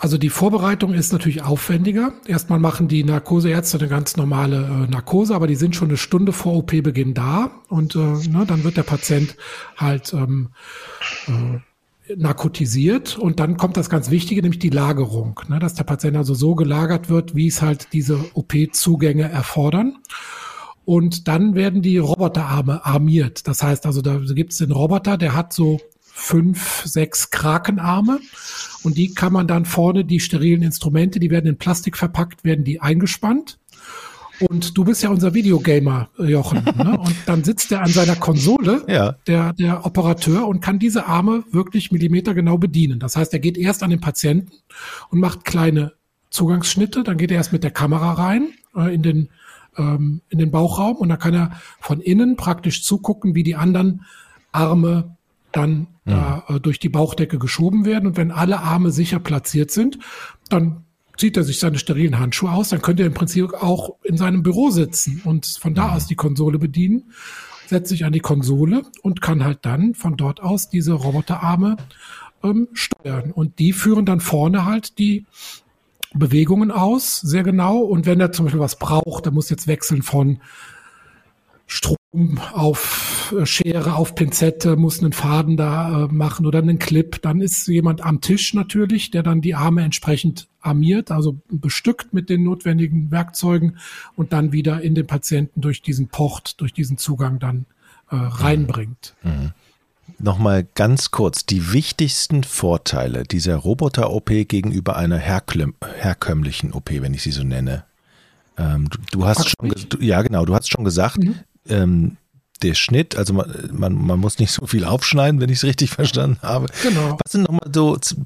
[0.00, 2.12] Also die Vorbereitung ist natürlich aufwendiger.
[2.26, 6.32] Erstmal machen die Narkoseärzte eine ganz normale äh, Narkose, aber die sind schon eine Stunde
[6.32, 9.34] vor OP-Beginn da und äh, ne, dann wird der Patient
[9.76, 10.50] halt ähm,
[11.26, 16.16] äh, narkotisiert und dann kommt das ganz Wichtige, nämlich die Lagerung, ne, dass der Patient
[16.16, 19.98] also so gelagert wird, wie es halt diese OP-Zugänge erfordern.
[20.84, 23.46] Und dann werden die Roboterarme armiert.
[23.46, 25.80] Das heißt also, da gibt es den Roboter, der hat so
[26.18, 28.20] fünf, sechs Krakenarme
[28.82, 32.64] und die kann man dann vorne, die sterilen Instrumente, die werden in Plastik verpackt, werden
[32.64, 33.58] die eingespannt
[34.40, 36.62] Und du bist ja unser Videogamer, Jochen.
[36.64, 36.98] ne?
[37.04, 39.16] Und dann sitzt er an seiner Konsole, Ja.
[39.26, 43.00] der, der Operateur, und kann diese Arme wirklich millimetergenau bedienen.
[43.00, 44.52] Das heißt, er geht erst an den Patienten
[45.10, 45.92] und macht kleine
[46.30, 47.02] Zugangsschnitte.
[47.02, 49.28] Dann geht er erst mit der Kamera rein äh, in den
[49.76, 54.04] ähm, in den Bauchraum und dann kann er von innen praktisch zugucken, wie die anderen
[54.52, 55.16] Arme
[55.52, 58.06] dann da, äh, durch die Bauchdecke geschoben werden.
[58.06, 59.98] Und wenn alle Arme sicher platziert sind,
[60.48, 60.84] dann
[61.16, 64.42] zieht er sich seine sterilen Handschuhe aus, dann könnte er im Prinzip auch in seinem
[64.42, 67.12] Büro sitzen und von da aus die Konsole bedienen,
[67.66, 71.76] setzt sich an die Konsole und kann halt dann von dort aus diese Roboterarme
[72.42, 73.32] ähm, steuern.
[73.32, 75.26] Und die führen dann vorne halt die
[76.14, 77.78] Bewegungen aus, sehr genau.
[77.78, 80.40] Und wenn er zum Beispiel was braucht, er muss jetzt wechseln von
[81.66, 87.40] Strom auf Schere, auf Pinzette, muss einen Faden da äh, machen oder einen Clip, dann
[87.40, 92.42] ist jemand am Tisch natürlich, der dann die Arme entsprechend armiert, also bestückt mit den
[92.42, 93.78] notwendigen Werkzeugen
[94.16, 97.66] und dann wieder in den Patienten durch diesen Port, durch diesen Zugang dann
[98.10, 99.14] äh, reinbringt.
[100.18, 107.30] Nochmal ganz kurz, die wichtigsten Vorteile dieser Roboter-OP gegenüber einer herkömmlichen OP, wenn ich sie
[107.30, 107.84] so nenne.
[108.56, 111.18] Ähm, du, du hast Fragst schon, du ja genau, du hast schon gesagt,
[111.68, 112.16] ähm,
[112.62, 115.90] der Schnitt, also man, man, man muss nicht so viel aufschneiden, wenn ich es richtig
[115.94, 116.66] verstanden habe.
[116.82, 117.18] Genau.
[117.24, 118.16] Was sind nochmal so, zähl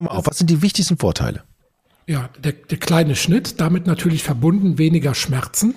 [0.00, 1.42] noch mal auf, was sind die wichtigsten Vorteile?
[2.12, 5.74] Ja, der, der kleine Schnitt, damit natürlich verbunden weniger Schmerzen,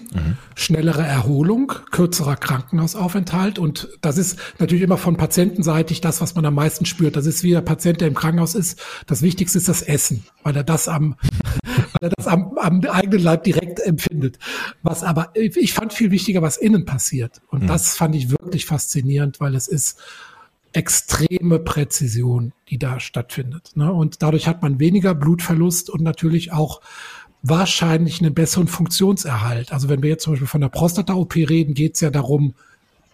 [0.54, 6.56] schnellere Erholung, kürzerer Krankenhausaufenthalt und das ist natürlich immer von patientenseitig das, was man am
[6.56, 7.16] meisten spürt.
[7.16, 8.82] Das ist wie der Patient, der im Krankenhaus ist.
[9.08, 11.16] Das Wichtigste ist das Essen, weil er das am,
[12.02, 14.38] weil er das am, am eigenen Leib direkt empfindet.
[14.84, 19.40] Was aber, ich fand viel wichtiger, was innen passiert und das fand ich wirklich faszinierend,
[19.40, 20.02] weil es ist
[20.76, 23.72] extreme Präzision, die da stattfindet.
[23.76, 23.92] Ne?
[23.92, 26.82] Und dadurch hat man weniger Blutverlust und natürlich auch
[27.42, 29.72] wahrscheinlich einen besseren Funktionserhalt.
[29.72, 32.56] Also wenn wir jetzt zum Beispiel von der Prostata-OP reden, geht es ja darum,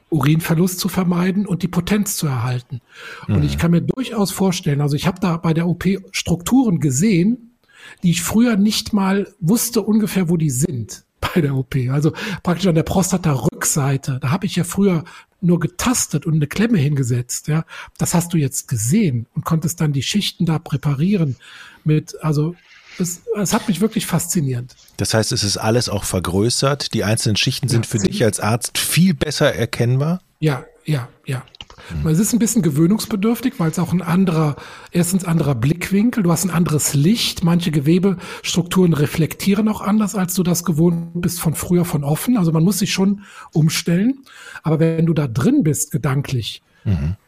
[0.10, 2.82] Urinverlust zu vermeiden und die Potenz zu erhalten.
[3.28, 7.52] Und ich kann mir durchaus vorstellen, also ich habe da bei der OP Strukturen gesehen,
[8.04, 11.76] die ich früher nicht mal wusste ungefähr, wo die sind bei der OP.
[11.90, 12.12] Also
[12.44, 14.20] praktisch an der Prostata-Rückseite.
[14.22, 15.06] Da habe ich ja früher
[15.42, 17.48] nur getastet und eine Klemme hingesetzt.
[17.48, 17.66] Ja,
[17.98, 21.36] das hast du jetzt gesehen und konntest dann die Schichten da präparieren
[21.84, 22.16] mit.
[22.24, 22.56] Also
[23.00, 24.76] es, es hat mich wirklich fasziniert.
[24.98, 26.94] Das heißt, es ist alles auch vergrößert.
[26.94, 30.22] Die einzelnen Schichten sind Ja, für dich als Arzt viel besser erkennbar.
[30.40, 31.44] Ja, ja, ja.
[32.06, 34.56] Es ist ein bisschen gewöhnungsbedürftig, weil es auch ein anderer,
[34.92, 40.44] erstens anderer Blickwinkel, du hast ein anderes Licht, manche Gewebestrukturen reflektieren auch anders, als du
[40.44, 42.38] das gewohnt bist von früher von offen.
[42.38, 43.22] Also man muss sich schon
[43.54, 44.20] umstellen.
[44.64, 46.62] Aber wenn du da drin bist, gedanklich,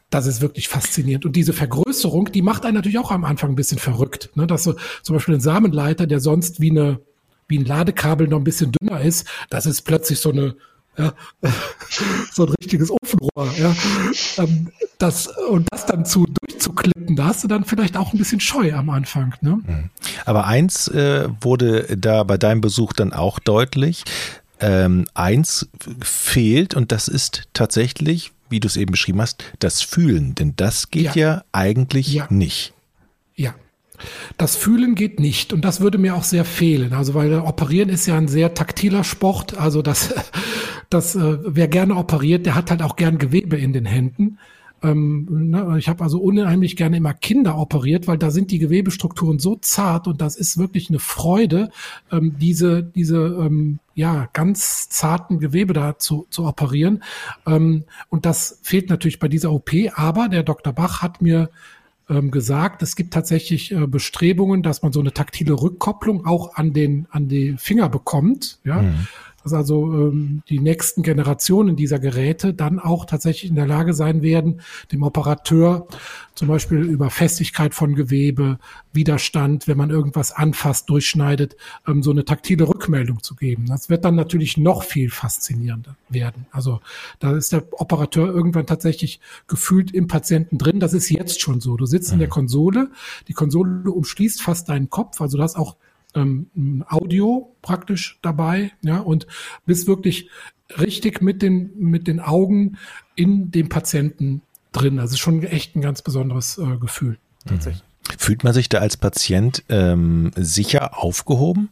[0.09, 1.25] das ist wirklich faszinierend.
[1.25, 4.29] Und diese Vergrößerung, die macht einen natürlich auch am Anfang ein bisschen verrückt.
[4.35, 4.47] Ne?
[4.47, 6.99] Dass so zum Beispiel ein Samenleiter, der sonst wie eine
[7.47, 10.55] wie ein Ladekabel noch ein bisschen dünner ist, das ist plötzlich so eine
[10.97, 11.13] ja,
[12.34, 13.75] so ein richtiges Ofenrohr, ja.
[14.38, 18.39] Ähm, Das, und das dann zu durchzuklippen, da hast du dann vielleicht auch ein bisschen
[18.39, 19.60] Scheu am Anfang, ne?
[20.25, 24.03] Aber eins äh, wurde da bei deinem Besuch dann auch deutlich.
[24.60, 25.67] Ähm, eins
[26.01, 30.36] fehlt und das ist tatsächlich, wie du es eben beschrieben hast, das Fühlen.
[30.36, 31.43] Denn das geht ja, Ja.
[31.51, 32.27] eigentlich Ja.
[32.29, 32.71] nicht.
[33.36, 33.56] Ja.
[34.37, 36.93] Das Fühlen geht nicht und das würde mir auch sehr fehlen.
[36.93, 39.57] Also weil Operieren ist ja ein sehr taktiler Sport.
[39.57, 40.13] Also das,
[40.89, 44.37] das äh, wer gerne operiert, der hat halt auch gern Gewebe in den Händen.
[44.83, 49.39] Ähm, ne, ich habe also unheimlich gerne immer Kinder operiert, weil da sind die Gewebestrukturen
[49.39, 51.69] so zart und das ist wirklich eine Freude,
[52.11, 57.01] ähm, diese diese ähm, ja ganz zarten Gewebe da zu, zu operieren.
[57.47, 59.71] Ähm, und das fehlt natürlich bei dieser OP.
[59.95, 60.73] Aber der Dr.
[60.73, 61.49] Bach hat mir
[62.09, 66.73] ähm, gesagt, es gibt tatsächlich äh, Bestrebungen, dass man so eine taktile Rückkopplung auch an
[66.73, 68.83] den an die Finger bekommt, ja.
[69.43, 74.21] Dass also ähm, die nächsten Generationen dieser Geräte dann auch tatsächlich in der Lage sein
[74.21, 75.88] werden, dem Operateur
[76.36, 78.58] zum Beispiel über Festigkeit von Gewebe,
[78.91, 81.56] Widerstand, wenn man irgendwas anfasst, durchschneidet,
[81.88, 83.65] ähm, so eine taktile Rückmeldung zu geben.
[83.67, 86.45] Das wird dann natürlich noch viel faszinierender werden.
[86.51, 86.79] Also
[87.19, 90.79] da ist der Operateur irgendwann tatsächlich gefühlt im Patienten drin.
[90.79, 91.77] Das ist jetzt schon so.
[91.77, 92.89] Du sitzt in der Konsole,
[93.27, 95.75] die Konsole umschließt fast deinen Kopf, also du hast auch
[96.15, 99.28] ähm, ein Audio praktisch dabei, ja, und
[99.65, 100.30] bist wirklich
[100.80, 102.78] richtig mit den, mit den Augen
[103.15, 104.99] in dem Patienten drin.
[104.99, 107.84] Also schon echt ein ganz besonderes äh, Gefühl, tatsächlich.
[108.17, 111.69] Fühlt man sich da als Patient ähm, sicher aufgehoben?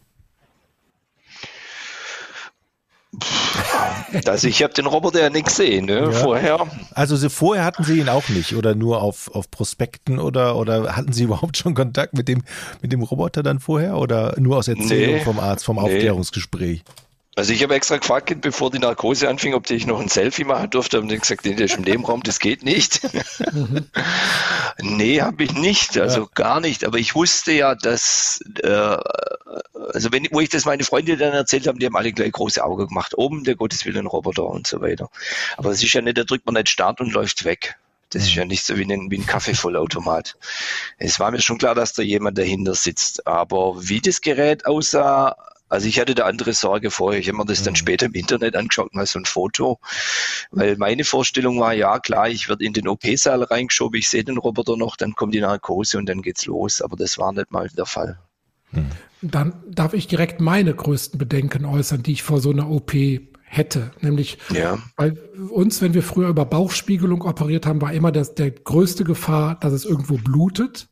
[4.25, 5.99] Also ich habe den Roboter ja nicht gesehen, ne?
[6.03, 6.11] Ja.
[6.11, 6.67] Vorher.
[6.93, 10.95] Also sie, vorher hatten Sie ihn auch nicht oder nur auf, auf Prospekten oder, oder
[10.95, 12.43] hatten Sie überhaupt schon Kontakt mit dem,
[12.81, 15.21] mit dem Roboter dann vorher oder nur aus Erzählung Nee.
[15.23, 15.81] vom Arzt, vom Nee.
[15.83, 16.83] Aufklärungsgespräch?
[17.35, 20.69] Also ich habe extra gefragt, bevor die Narkose anfing, ob ich noch ein Selfie machen
[20.69, 20.99] durfte.
[20.99, 23.01] Und dann gesagt, nee, der ist im Nebenraum, das geht nicht.
[23.53, 23.87] Mhm.
[24.81, 26.27] nee, habe ich nicht, also ja.
[26.33, 26.83] gar nicht.
[26.83, 31.67] Aber ich wusste ja, dass, äh, also wenn, wo ich das meine Freunde dann erzählt
[31.67, 33.17] haben, die haben alle gleich große Augen gemacht.
[33.17, 35.09] Oben der Gotteswillen Roboter und so weiter.
[35.55, 37.77] Aber es ist ja nicht, da drückt man nicht Start und läuft weg.
[38.09, 40.35] Das ist ja nicht so wie ein, wie ein Kaffeevollautomat.
[40.97, 43.25] Es war mir schon klar, dass da jemand dahinter sitzt.
[43.25, 45.37] Aber wie das Gerät aussah,
[45.71, 47.21] also ich hatte da andere Sorge vorher.
[47.21, 47.77] Ich habe mir das dann mhm.
[47.77, 49.79] später im Internet angeschaut, mal so ein Foto.
[50.51, 54.37] Weil meine Vorstellung war, ja klar, ich werde in den OP-Saal reingeschoben, ich sehe den
[54.37, 56.81] Roboter noch, dann kommt die Narkose und dann geht's los.
[56.81, 58.19] Aber das war nicht mal der Fall.
[58.71, 58.87] Hm.
[59.21, 62.91] Dann darf ich direkt meine größten Bedenken äußern, die ich vor so einer OP
[63.43, 63.91] hätte.
[64.01, 64.77] Nämlich ja.
[64.97, 65.13] bei
[65.51, 69.71] uns, wenn wir früher über Bauchspiegelung operiert haben, war immer das, der größte Gefahr, dass
[69.71, 70.89] es irgendwo blutet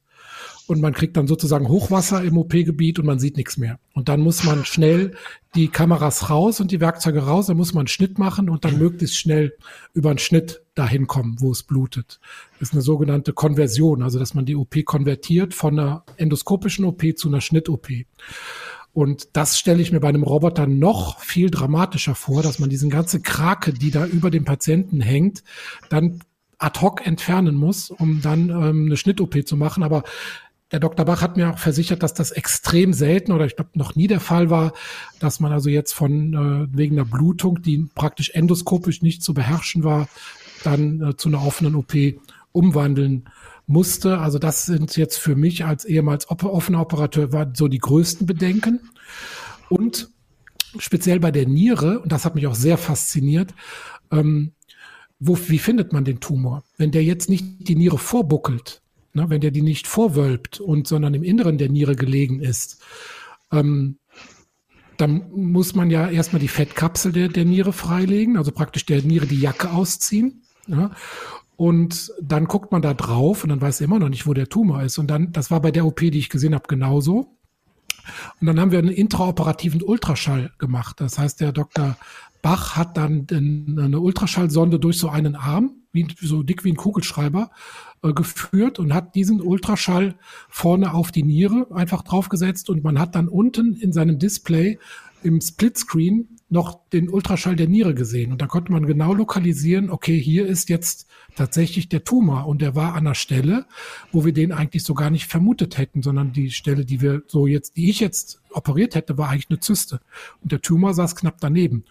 [0.69, 3.79] und man kriegt dann sozusagen Hochwasser im OP-Gebiet und man sieht nichts mehr.
[3.93, 5.15] Und dann muss man schnell
[5.55, 8.77] die Kameras raus und die Werkzeuge raus, dann muss man einen Schnitt machen und dann
[8.77, 9.57] möglichst schnell
[9.93, 12.19] über einen Schnitt dahin kommen, wo es blutet.
[12.59, 17.03] Das ist eine sogenannte Konversion, also dass man die OP konvertiert von einer endoskopischen OP
[17.17, 17.87] zu einer Schnitt-OP.
[18.93, 22.91] Und das stelle ich mir bei einem Roboter noch viel dramatischer vor, dass man diesen
[22.91, 25.43] ganze Krake, die da über dem Patienten hängt,
[25.89, 26.19] dann
[26.59, 29.81] ad hoc entfernen muss, um dann ähm, eine Schnitt-OP zu machen.
[29.81, 30.03] Aber
[30.71, 31.05] der Dr.
[31.05, 34.19] Bach hat mir auch versichert, dass das extrem selten oder ich glaube noch nie der
[34.19, 34.73] Fall war,
[35.19, 39.83] dass man also jetzt von äh, wegen einer Blutung, die praktisch endoskopisch nicht zu beherrschen
[39.83, 40.07] war,
[40.63, 41.93] dann äh, zu einer offenen OP
[42.51, 43.29] umwandeln
[43.65, 44.19] musste.
[44.19, 48.79] Also das sind jetzt für mich als ehemals offener Operateur war so die größten Bedenken.
[49.69, 50.09] Und
[50.77, 53.53] speziell bei der Niere, und das hat mich auch sehr fasziniert,
[54.11, 54.53] ähm,
[55.19, 56.63] wo, wie findet man den Tumor?
[56.77, 58.81] Wenn der jetzt nicht die Niere vorbuckelt,
[59.13, 62.81] ne, wenn der die nicht vorwölbt und sondern im Inneren der Niere gelegen ist,
[63.51, 63.97] ähm,
[64.97, 69.27] dann muss man ja erstmal die Fettkapsel der, der Niere freilegen, also praktisch der Niere
[69.27, 70.43] die Jacke ausziehen.
[70.67, 70.91] Ja,
[71.59, 74.47] und dann guckt man da drauf und dann weiß er immer noch nicht, wo der
[74.47, 74.97] Tumor ist.
[74.97, 77.35] Und dann, das war bei der OP, die ich gesehen habe, genauso.
[78.39, 81.01] Und dann haben wir einen intraoperativen Ultraschall gemacht.
[81.01, 81.97] Das heißt, der Dr.
[82.41, 87.51] Bach hat dann eine Ultraschallsonde durch so einen Arm, wie, so dick wie ein Kugelschreiber,
[88.01, 90.15] geführt und hat diesen Ultraschall
[90.49, 94.79] vorne auf die Niere einfach draufgesetzt und man hat dann unten in seinem Display
[95.23, 98.31] im Splitscreen noch den Ultraschall der Niere gesehen.
[98.31, 102.47] Und da konnte man genau lokalisieren, okay, hier ist jetzt tatsächlich der Tumor.
[102.47, 103.65] Und der war an einer Stelle,
[104.11, 107.45] wo wir den eigentlich so gar nicht vermutet hätten, sondern die Stelle, die wir so
[107.45, 109.99] jetzt, die ich jetzt operiert hätte, war eigentlich eine Zyste.
[110.41, 111.83] Und der Tumor saß knapp daneben.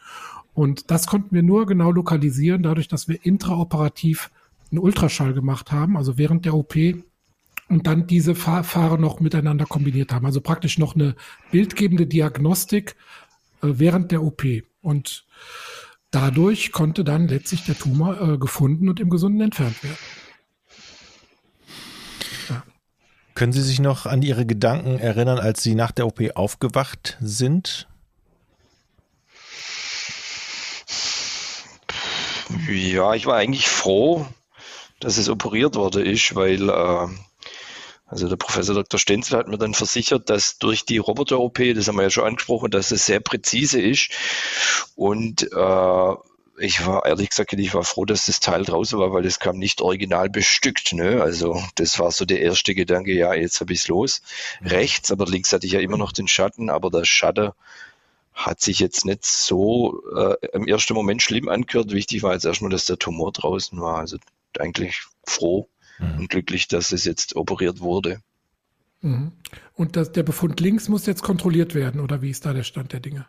[0.55, 4.31] Und das konnten wir nur genau lokalisieren, dadurch, dass wir intraoperativ
[4.71, 6.77] einen Ultraschall gemacht haben, also während der OP
[7.69, 10.27] und dann diese Verfahren noch miteinander kombiniert haben.
[10.27, 11.15] Also praktisch noch eine
[11.51, 12.97] bildgebende Diagnostik
[13.63, 14.43] äh, während der OP.
[14.81, 15.27] Und
[16.11, 19.99] dadurch konnte dann letztlich der Tumor äh, gefunden und im Gesunden entfernt werden.
[22.49, 22.63] Ja.
[23.35, 27.87] Können Sie sich noch an Ihre Gedanken erinnern, als Sie nach der OP aufgewacht sind?
[32.67, 34.27] Ja, ich war eigentlich froh,
[35.01, 37.09] dass es operiert wurde ist, weil äh,
[38.09, 38.99] also der Professor Dr.
[38.99, 42.71] Stenzel hat mir dann versichert, dass durch die Roboter-OP, das haben wir ja schon angesprochen,
[42.71, 44.11] dass es sehr präzise ist.
[44.97, 46.15] Und äh,
[46.61, 49.59] ich war ehrlich gesagt, ich war froh, dass das Teil draußen war, weil es kam
[49.59, 50.95] nicht original bestückt.
[50.95, 51.23] Ne?
[51.23, 54.23] Also das war so der erste Gedanke, ja, jetzt habe ich es los.
[54.63, 57.53] Rechts, aber links hatte ich ja immer noch den Schatten, aber der Schatten
[58.33, 61.93] hat sich jetzt nicht so äh, im ersten Moment schlimm angehört.
[61.93, 63.99] Wichtig war jetzt erstmal, dass der Tumor draußen war.
[63.99, 64.17] Also
[64.61, 65.69] eigentlich froh
[65.99, 66.21] mhm.
[66.21, 68.21] und glücklich, dass es jetzt operiert wurde.
[69.01, 69.33] Mhm.
[69.75, 72.93] Und das, der Befund links muss jetzt kontrolliert werden, oder wie ist da der Stand
[72.93, 73.27] der Dinge?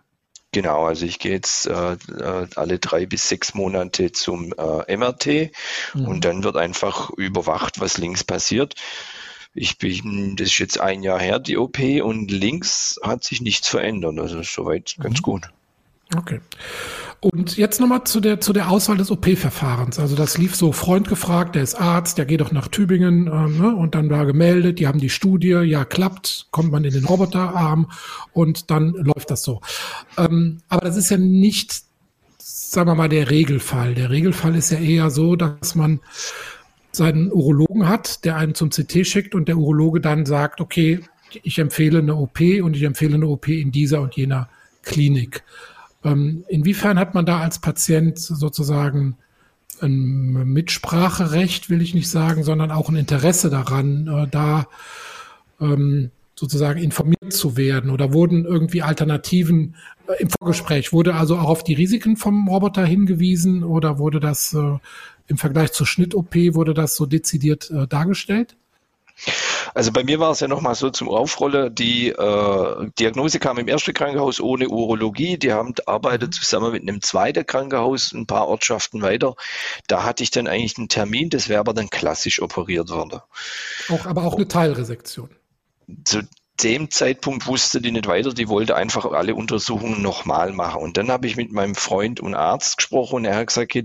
[0.51, 5.51] Genau, also ich gehe jetzt äh, äh alle drei bis sechs Monate zum äh, MRT
[5.93, 6.07] mhm.
[6.07, 8.73] und dann wird einfach überwacht, was links passiert.
[9.53, 13.67] Ich bin, das ist jetzt ein Jahr her, die OP, und links hat sich nichts
[13.67, 14.17] verändert.
[14.19, 15.23] Also soweit ganz mhm.
[15.23, 15.49] gut.
[16.15, 16.39] Okay.
[17.21, 19.99] Und jetzt nochmal zu der, zu der Auswahl des OP-Verfahrens.
[19.99, 23.57] Also das lief so Freund gefragt, der ist Arzt, der geht doch nach Tübingen ähm,
[23.59, 27.03] ne, und dann war gemeldet, die haben die Studie, ja klappt, kommt man in den
[27.03, 27.91] Roboterarm
[28.31, 29.59] und dann läuft das so.
[30.17, 31.81] Ähm, aber das ist ja nicht,
[32.37, 33.95] sagen wir mal, der Regelfall.
[33.95, 35.99] Der Regelfall ist ja eher so, dass man
[36.93, 41.01] seinen Urologen hat, der einen zum CT schickt und der Urologe dann sagt, okay,
[41.43, 44.49] ich empfehle eine OP und ich empfehle eine OP in dieser und jener
[44.83, 45.43] Klinik.
[46.03, 49.17] Ähm, inwiefern hat man da als Patient sozusagen
[49.81, 54.67] ein Mitspracherecht, will ich nicht sagen, sondern auch ein Interesse daran, äh, da
[55.59, 59.75] ähm, sozusagen informiert zu werden oder wurden irgendwie Alternativen
[60.07, 60.93] äh, im Vorgespräch?
[60.93, 64.77] Wurde also auch auf die Risiken vom Roboter hingewiesen oder wurde das äh,
[65.27, 68.57] im Vergleich zur Schnitt-OP, wurde das so dezidiert dargestellt?
[69.73, 71.73] Also bei mir war es ja nochmal so zum Aufrollen.
[71.73, 75.37] Die äh, Diagnose kam im ersten Krankenhaus ohne Urologie.
[75.37, 79.35] Die haben arbeitet zusammen mit einem zweiten Krankenhaus ein paar Ortschaften weiter.
[79.87, 83.21] Da hatte ich dann eigentlich einen Termin, das wäre aber dann klassisch operiert worden.
[83.89, 85.29] Auch, aber auch eine Teilresektion.
[86.03, 86.21] Zu
[86.63, 90.81] dem Zeitpunkt wusste die nicht weiter, die wollte einfach alle Untersuchungen nochmal machen.
[90.81, 93.83] Und dann habe ich mit meinem Freund und Arzt gesprochen und er hat gesagt, äh,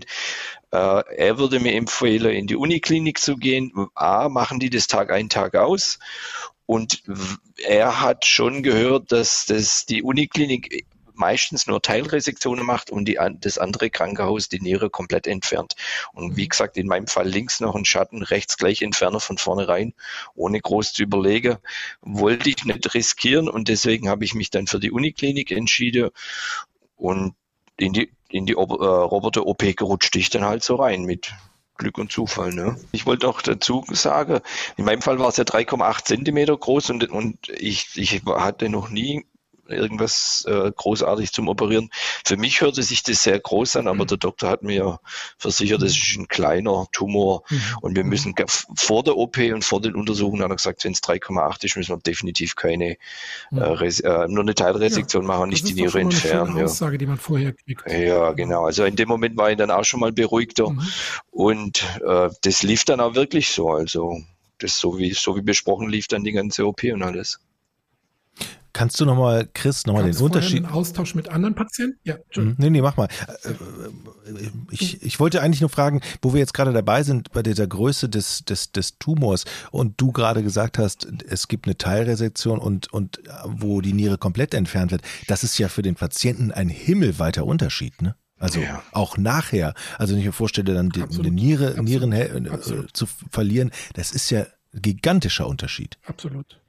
[0.74, 3.72] er würde mir empfehlen, in die Uniklinik zu gehen.
[3.94, 5.98] A, machen die das Tag ein, Tag aus.
[6.66, 7.02] Und
[7.66, 13.58] er hat schon gehört, dass das die Uniklinik meistens nur Teilresektionen macht und die, das
[13.58, 15.74] andere Krankenhaus die Niere komplett entfernt.
[16.12, 19.94] Und wie gesagt, in meinem Fall links noch ein Schatten, rechts gleich Entferner von vornherein,
[20.34, 21.58] ohne groß zu überlegen,
[22.00, 26.10] wollte ich nicht riskieren und deswegen habe ich mich dann für die Uniklinik entschieden
[26.96, 27.34] und
[27.76, 31.32] in die in die äh, Roboter-OP gerutscht ich dann halt so rein mit
[31.76, 32.52] Glück und Zufall.
[32.52, 32.76] Ne?
[32.90, 34.40] Ich wollte auch dazu sagen,
[34.76, 38.90] in meinem Fall war es ja 3,8 Zentimeter groß und, und ich, ich hatte noch
[38.90, 39.24] nie
[39.68, 41.90] irgendwas äh, großartig zum Operieren.
[42.24, 44.08] Für mich hörte sich das sehr groß an, aber mhm.
[44.08, 45.00] der Doktor hat mir
[45.38, 47.62] versichert, das ist ein kleiner Tumor mhm.
[47.80, 48.34] und wir müssen
[48.76, 51.94] vor der OP und vor den Untersuchungen hat er gesagt, wenn es 3,8 ist, müssen
[51.94, 52.96] wir definitiv keine
[53.50, 53.58] mhm.
[53.58, 56.56] äh, äh, nur eine Teilresektion ja, machen nicht die Niere entfernen.
[56.56, 56.64] Ja.
[56.64, 57.90] Aussage, die man vorher kriegt.
[57.90, 58.64] Ja, genau.
[58.64, 60.82] Also in dem Moment war ich dann auch schon mal beruhigter mhm.
[61.30, 63.70] und äh, das lief dann auch wirklich so.
[63.70, 64.20] Also
[64.58, 67.40] das so wie so wie besprochen lief dann die ganze OP und alles.
[68.74, 70.64] Kannst du nochmal, Chris, nochmal den Unterschied?
[70.64, 71.96] Einen Austausch mit anderen Patienten?
[72.02, 72.56] Ja, mhm.
[72.58, 73.06] Nee, nee, mach mal.
[73.44, 77.44] Äh, äh, ich, ich wollte eigentlich nur fragen, wo wir jetzt gerade dabei sind, bei
[77.44, 82.58] dieser Größe des, des, des Tumors und du gerade gesagt hast, es gibt eine Teilresektion
[82.58, 85.02] und, und wo die Niere komplett entfernt wird.
[85.28, 88.16] Das ist ja für den Patienten ein himmelweiter Unterschied, ne?
[88.40, 88.82] Also ja.
[88.90, 89.74] auch nachher.
[89.98, 91.88] Also wenn ich mir vorstelle, dann die, die Niere, Absolut.
[91.88, 94.40] Nieren äh, zu verlieren, das ist ja
[94.74, 95.96] ein gigantischer Unterschied.
[96.04, 96.60] Absolut.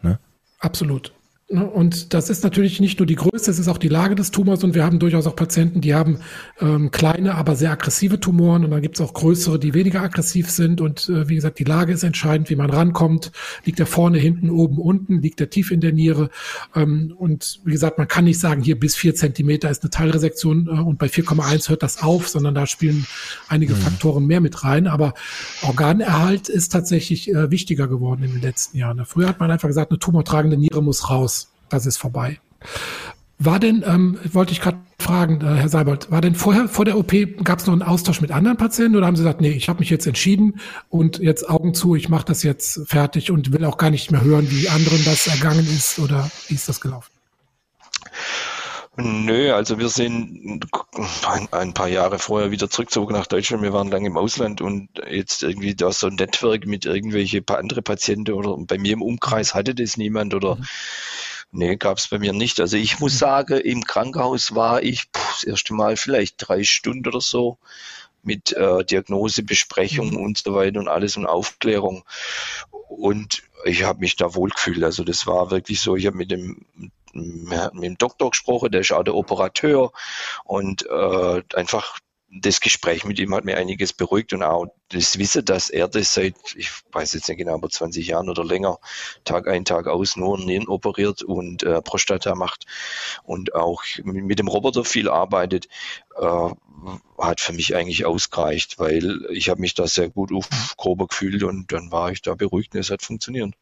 [0.00, 0.18] Ne?
[0.58, 1.12] Absolut.
[1.54, 4.32] Ne, und das ist natürlich nicht nur die Größe, es ist auch die Lage des
[4.32, 6.18] Tumors und wir haben durchaus auch Patienten, die haben
[6.58, 10.50] ähm, kleine, aber sehr aggressive Tumoren und dann gibt es auch größere, die weniger aggressiv
[10.50, 13.30] sind und äh, wie gesagt, die Lage ist entscheidend, wie man rankommt.
[13.64, 16.28] Liegt er vorne, hinten, oben, unten, liegt er tief in der Niere
[16.74, 20.66] ähm, und wie gesagt, man kann nicht sagen, hier bis vier Zentimeter ist eine Teilresektion
[20.66, 23.06] äh, und bei 4,1 hört das auf, sondern da spielen
[23.48, 23.78] einige mhm.
[23.78, 25.14] Faktoren mehr mit rein, aber
[25.62, 29.04] Organerhalt ist tatsächlich äh, wichtiger geworden in den letzten Jahren.
[29.06, 31.43] Früher hat man einfach gesagt, eine tumortragende Niere muss raus
[31.74, 32.38] das ist vorbei.
[33.38, 36.96] War denn, ähm, wollte ich gerade fragen, äh, Herr Seibold, war denn vorher, vor der
[36.96, 39.68] OP, gab es noch einen Austausch mit anderen Patienten oder haben Sie gesagt, nee, ich
[39.68, 43.64] habe mich jetzt entschieden und jetzt Augen zu, ich mache das jetzt fertig und will
[43.64, 47.10] auch gar nicht mehr hören, wie anderen das ergangen ist oder wie ist das gelaufen?
[48.96, 50.64] Nö, also wir sind
[51.26, 53.64] ein, ein, paar Jahre vorher wieder zurückgezogen nach Deutschland.
[53.64, 57.82] Wir waren lange im Ausland und jetzt irgendwie da so ein Netzwerk mit irgendwelche andere
[57.82, 60.64] Patienten oder bei mir im Umkreis hatte das niemand oder mhm.
[61.56, 62.58] Nee, gab es bei mir nicht.
[62.58, 67.06] Also ich muss sagen, im Krankenhaus war ich puh, das erste Mal vielleicht drei Stunden
[67.06, 67.58] oder so
[68.24, 70.16] mit äh, Diagnosebesprechung mhm.
[70.16, 72.04] und so weiter und alles und Aufklärung.
[72.88, 74.82] Und ich habe mich da wohlgefühlt.
[74.82, 76.66] Also das war wirklich so, ich habe mit dem
[77.12, 79.92] mit dem Doktor gesprochen, der ist auch der Operateur
[80.42, 82.00] und äh, einfach
[82.40, 86.14] das Gespräch mit ihm hat mir einiges beruhigt und auch das Wissen, dass er das
[86.14, 88.78] seit, ich weiß jetzt nicht genau, aber 20 Jahren oder länger,
[89.24, 92.66] Tag ein, Tag aus nur Nieren operiert und äh, Prostata macht
[93.22, 95.68] und auch mit dem Roboter viel arbeitet,
[96.16, 96.50] äh,
[97.18, 101.72] hat für mich eigentlich ausgereicht, weil ich habe mich da sehr gut aufgehoben gefühlt und
[101.72, 103.54] dann war ich da beruhigt und es hat funktioniert.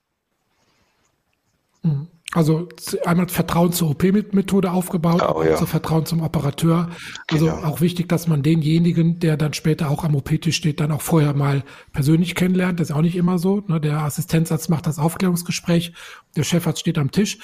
[2.35, 2.67] Also
[3.05, 5.51] einmal Vertrauen zur OP-Methode aufgebaut, oh, ja.
[5.51, 6.89] also Vertrauen zum Operateur.
[7.31, 7.63] Also genau.
[7.63, 11.35] auch wichtig, dass man denjenigen, der dann später auch am OP-Tisch steht, dann auch vorher
[11.35, 12.81] mal persönlich kennenlernt.
[12.81, 13.63] Das ist auch nicht immer so.
[13.69, 13.81] Ne?
[13.83, 15.93] Der Assistenzarzt macht das Aufklärungsgespräch,
[16.35, 17.39] der Chefarzt steht am Tisch.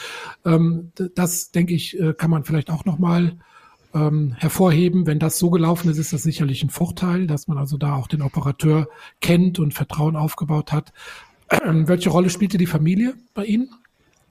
[0.47, 3.37] Ähm, das, denke ich, äh, kann man vielleicht auch nochmal
[3.93, 5.07] ähm, hervorheben.
[5.07, 8.07] Wenn das so gelaufen ist, ist das sicherlich ein Vorteil, dass man also da auch
[8.07, 8.89] den Operateur
[9.21, 10.95] kennt und Vertrauen aufgebaut hat.
[11.51, 13.69] Ähm, welche Rolle spielte die Familie bei Ihnen?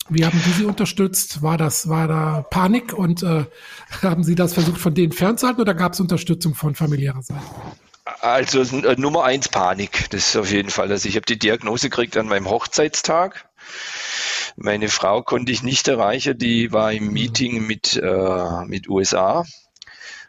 [0.09, 1.41] Wie haben die Sie unterstützt?
[1.41, 3.45] War das, war da Panik und äh,
[4.01, 7.41] haben Sie das versucht von denen fernzuhalten oder gab es Unterstützung von familiärer Seite?
[8.21, 10.91] Also äh, Nummer eins Panik, das ist auf jeden Fall.
[10.91, 13.49] Also ich habe die Diagnose gekriegt an meinem Hochzeitstag.
[14.55, 19.45] Meine Frau konnte ich nicht erreichen, die war im Meeting mit, äh, mit USA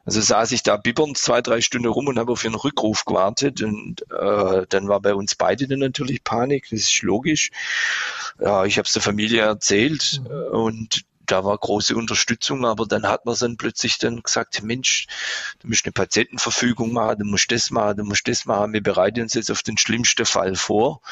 [0.09, 3.63] Also saß ich da bibbernd zwei, drei Stunden rum und habe auf einen Rückruf gewartet
[3.63, 7.51] und äh, dann war bei uns beide dann natürlich Panik, das ist logisch.
[8.41, 10.57] Ja, ich habe es der Familie erzählt mhm.
[10.57, 11.01] und
[11.31, 15.07] da war große Unterstützung, aber dann hat man dann plötzlich dann gesagt, Mensch,
[15.61, 19.20] du musst eine Patientenverfügung machen, du musst das machen, du musst das machen, wir bereiten
[19.20, 21.03] uns jetzt auf den schlimmsten Fall vor.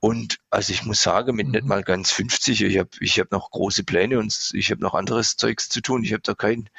[0.00, 1.68] Und also ich muss sagen, mit nicht mhm.
[1.68, 5.36] mal ganz 50, ich habe ich hab noch große Pläne und ich habe noch anderes
[5.36, 6.04] Zeugs zu tun.
[6.04, 6.70] Ich habe da keinen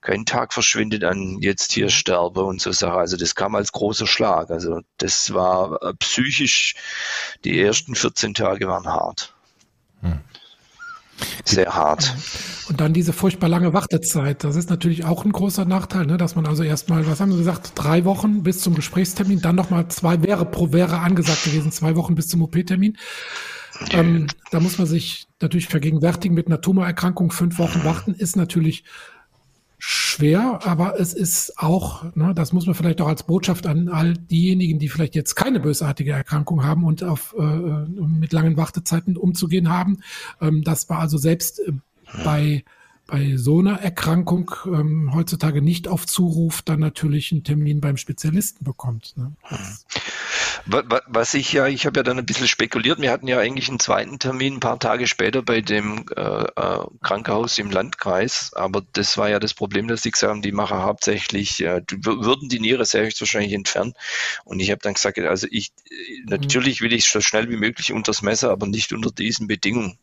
[0.00, 1.90] keinen Tag verschwindet an jetzt hier mhm.
[1.90, 2.98] sterbe und so Sachen.
[2.98, 4.50] Also das kam als großer Schlag.
[4.50, 6.74] Also das war äh, psychisch,
[7.44, 9.34] die ersten 14 Tage waren hart.
[10.02, 10.20] Hm
[11.44, 12.14] sehr hart.
[12.68, 14.44] Und dann diese furchtbar lange Wartezeit.
[14.44, 16.16] Das ist natürlich auch ein großer Nachteil, ne?
[16.16, 19.88] dass man also erstmal, was haben Sie gesagt, drei Wochen bis zum Gesprächstermin, dann nochmal
[19.88, 22.96] zwei wäre pro wäre angesagt gewesen, zwei Wochen bis zum OP-Termin.
[23.90, 28.84] Ähm, da muss man sich natürlich vergegenwärtigen, mit einer Tumorerkrankung fünf Wochen warten ist natürlich
[29.80, 34.14] schwer, aber es ist auch, ne, das muss man vielleicht auch als Botschaft an all
[34.14, 39.70] diejenigen, die vielleicht jetzt keine bösartige Erkrankung haben und auf, äh, mit langen Wartezeiten umzugehen
[39.70, 39.98] haben.
[40.40, 41.72] Ähm, das war also selbst äh,
[42.24, 42.64] bei
[43.10, 48.64] bei so einer Erkrankung ähm, heutzutage nicht auf Zuruf dann natürlich einen Termin beim Spezialisten
[48.64, 49.14] bekommt.
[49.16, 49.32] Ne?
[50.66, 53.80] Was ich ja, ich habe ja dann ein bisschen spekuliert, wir hatten ja eigentlich einen
[53.80, 59.16] zweiten Termin ein paar Tage später bei dem äh, äh, Krankenhaus im Landkreis, aber das
[59.16, 62.84] war ja das Problem, dass sie gesagt haben, die machen hauptsächlich, äh, würden die Niere
[62.84, 63.94] sehr höchstwahrscheinlich entfernen.
[64.44, 65.72] Und ich habe dann gesagt, also ich,
[66.26, 69.98] natürlich will ich so schnell wie möglich unters Messer, aber nicht unter diesen Bedingungen.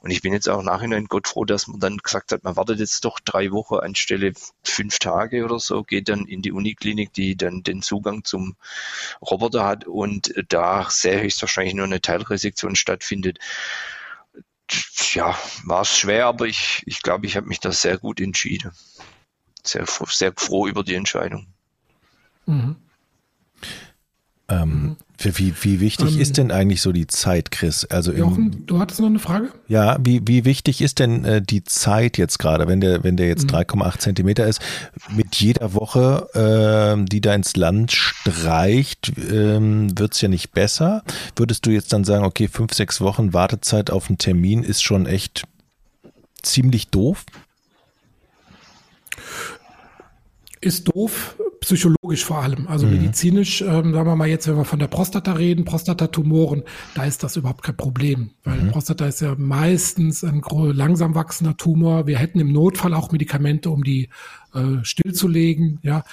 [0.00, 2.80] Und ich bin jetzt auch nachhinein Gott froh, dass man dann gesagt hat, man wartet
[2.80, 4.32] jetzt doch drei Wochen anstelle
[4.62, 8.56] fünf Tage oder so, geht dann in die Uniklinik, die dann den Zugang zum
[9.22, 13.38] Roboter hat und da sehr höchstwahrscheinlich nur eine Teilresektion stattfindet.
[15.12, 18.72] Ja, war es schwer, aber ich, ich glaube, ich habe mich da sehr gut entschieden.
[19.64, 21.46] Sehr, sehr froh über die Entscheidung.
[22.46, 22.76] Mhm.
[24.50, 27.84] Ähm, wie, wie wichtig ähm, ist denn eigentlich so die Zeit, Chris?
[27.84, 29.50] Also Jochen, im, du hattest noch eine Frage?
[29.68, 33.28] Ja, wie, wie wichtig ist denn äh, die Zeit jetzt gerade, wenn der, wenn der
[33.28, 33.58] jetzt mhm.
[33.58, 34.60] 3,8 Zentimeter ist,
[35.14, 41.04] mit jeder Woche, äh, die da ins Land streicht, ähm, wird es ja nicht besser.
[41.36, 45.06] Würdest du jetzt dann sagen, okay, fünf, sechs Wochen Wartezeit auf einen Termin ist schon
[45.06, 45.44] echt
[46.42, 47.24] ziemlich doof?
[50.62, 52.66] Ist doof, psychologisch vor allem.
[52.68, 52.94] Also mhm.
[52.94, 56.62] medizinisch, ähm, sagen wir mal jetzt, wenn wir von der Prostata reden, Prostatatumoren,
[56.94, 58.30] da ist das überhaupt kein Problem.
[58.44, 58.70] Weil mhm.
[58.70, 60.42] Prostata ist ja meistens ein
[60.72, 62.06] langsam wachsender Tumor.
[62.06, 64.08] Wir hätten im Notfall auch Medikamente, um die
[64.54, 65.78] äh, stillzulegen.
[65.82, 66.04] Ja.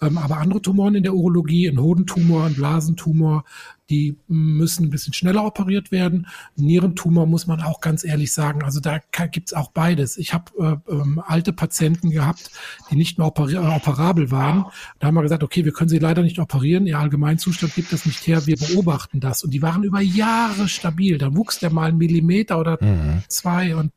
[0.00, 3.44] Ähm, aber andere Tumoren in der Urologie, ein Hodentumor, ein Blasentumor,
[3.88, 6.26] die müssen ein bisschen schneller operiert werden.
[6.56, 8.62] Nierentumor muss man auch ganz ehrlich sagen.
[8.64, 10.16] Also da gibt's auch beides.
[10.16, 12.50] Ich habe äh, ähm, alte Patienten gehabt,
[12.90, 14.66] die nicht mehr operi operabel waren.
[14.98, 16.86] Da haben wir gesagt, okay, wir können sie leider nicht operieren.
[16.86, 18.46] Ihr Allgemeinzustand gibt das nicht her.
[18.46, 19.44] Wir beobachten das.
[19.44, 21.16] Und die waren über Jahre stabil.
[21.18, 23.22] Da wuchs der mal einen Millimeter oder mhm.
[23.28, 23.92] zwei und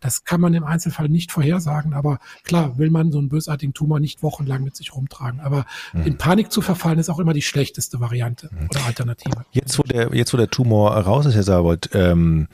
[0.00, 4.00] das kann man im Einzelfall nicht vorhersagen, aber klar will man so einen bösartigen Tumor
[4.00, 5.40] nicht wochenlang mit sich rumtragen.
[5.40, 6.06] Aber mhm.
[6.06, 8.68] in Panik zu verfallen ist auch immer die schlechteste Variante mhm.
[8.70, 9.44] oder Alternative.
[9.52, 12.48] Jetzt, wo der, jetzt, wo der Tumor raus ist, Herr Saarwold, ähm,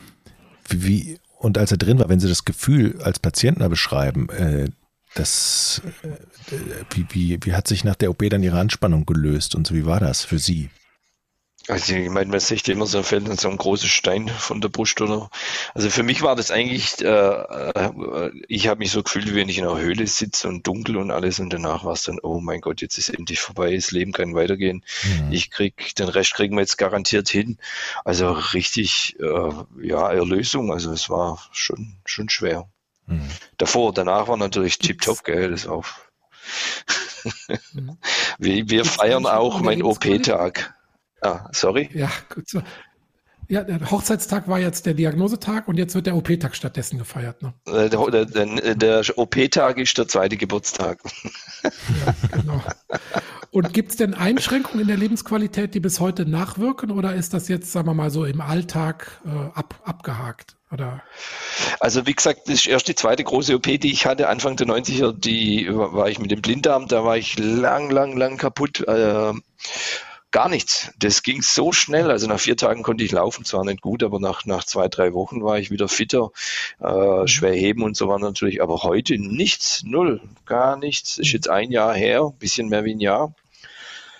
[0.68, 4.68] wie, und als er drin war, wenn Sie das Gefühl als Patienten beschreiben, äh,
[5.14, 6.54] das, äh,
[6.94, 9.86] wie, wie, wie hat sich nach der OP dann Ihre Anspannung gelöst und so, wie
[9.86, 10.70] war das für Sie?
[11.66, 15.00] Also ich meine, man sieht immer so fällt so ein großer Stein von der Brust
[15.00, 15.30] oder.
[15.72, 19.48] Also für mich war das eigentlich, äh, äh, ich habe mich so gefühlt, wie wenn
[19.48, 22.40] ich in einer Höhle sitze und dunkel und alles und danach war es dann, oh
[22.40, 24.84] mein Gott, jetzt ist endlich vorbei, das Leben kann weitergehen.
[25.04, 25.32] Mhm.
[25.32, 27.56] Ich krieg, den Rest kriegen wir jetzt garantiert hin.
[28.04, 30.70] Also richtig, äh, ja, Erlösung.
[30.70, 32.68] Also es war schon, schon schwer.
[33.06, 33.30] Mhm.
[33.56, 35.86] Davor, danach war natürlich tipptopp, gell, das auch.
[37.72, 37.96] Mhm.
[38.38, 40.73] wir, wir feiern auch meinen OP-Tag.
[41.24, 41.88] Ah, sorry.
[41.94, 42.62] Ja, gut so.
[43.48, 47.42] Ja, der Hochzeitstag war jetzt der Diagnosetag und jetzt wird der OP-Tag stattdessen gefeiert.
[47.42, 47.52] Ne?
[47.66, 50.98] Äh, der, der, der OP-Tag ist der zweite Geburtstag.
[51.62, 52.62] Ja, genau.
[53.50, 57.48] Und gibt es denn Einschränkungen in der Lebensqualität, die bis heute nachwirken oder ist das
[57.48, 60.56] jetzt, sagen wir mal so, im Alltag äh, ab, abgehakt?
[60.72, 61.02] Oder?
[61.80, 64.66] Also wie gesagt, das ist erst die zweite große OP, die ich hatte, Anfang der
[64.66, 68.80] 90er, die war ich mit dem Blinddarm, da war ich lang, lang, lang kaputt.
[68.88, 69.32] Äh,
[70.34, 70.90] gar nichts.
[70.98, 72.10] Das ging so schnell.
[72.10, 75.14] Also nach vier Tagen konnte ich laufen, zwar nicht gut, aber nach, nach zwei, drei
[75.14, 76.32] Wochen war ich wieder fitter.
[76.80, 77.28] Äh, mhm.
[77.28, 81.18] schwer heben und so war natürlich, aber heute nichts, null, gar nichts.
[81.18, 83.32] Ist jetzt ein Jahr her, bisschen mehr wie ein Jahr.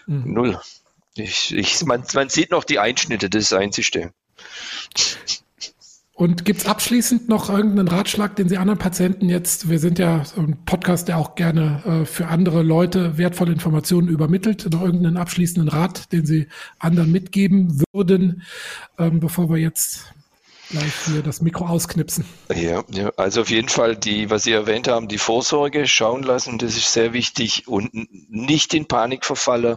[0.07, 0.33] Mhm.
[0.33, 0.61] Null.
[1.17, 4.13] Ich, ich, man, man sieht noch die Einschnitte, das ist das Einzige.
[6.17, 10.43] Und gibt's abschließend noch irgendeinen Ratschlag, den Sie anderen Patienten jetzt, wir sind ja so
[10.43, 15.69] ein Podcast, der auch gerne äh, für andere Leute wertvolle Informationen übermittelt, noch irgendeinen abschließenden
[15.69, 16.47] Rat, den Sie
[16.79, 18.43] anderen mitgeben würden,
[18.97, 20.15] ähm, bevor wir jetzt
[20.71, 22.25] gleich hier das Mikro ausknipsen.
[22.55, 26.59] Ja, ja, also auf jeden Fall die, was Sie erwähnt haben, die Vorsorge schauen lassen,
[26.59, 27.91] das ist sehr wichtig und
[28.31, 29.77] nicht in Panik verfallen,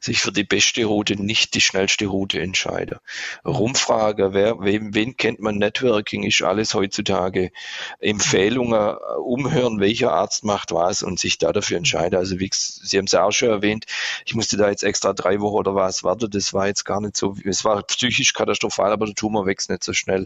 [0.00, 2.98] sich für die beste Route, nicht die schnellste Route entscheiden.
[3.44, 7.50] Rumfrage, wer, wen, wen kennt man, Networking ist alles heutzutage,
[7.98, 12.18] Empfehlungen, umhören, welcher Arzt macht was und sich da dafür entscheiden.
[12.18, 13.86] Also wie Sie haben es auch schon erwähnt,
[14.24, 17.16] ich musste da jetzt extra drei Wochen oder was warten, das war jetzt gar nicht
[17.16, 20.25] so, es war psychisch katastrophal, aber der Tumor wächst nicht so schnell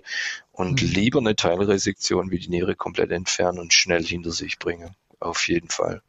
[0.52, 0.88] und mhm.
[0.88, 4.94] lieber eine Teilresektion wie die Niere komplett entfernen und schnell hinter sich bringen.
[5.18, 6.02] Auf jeden Fall.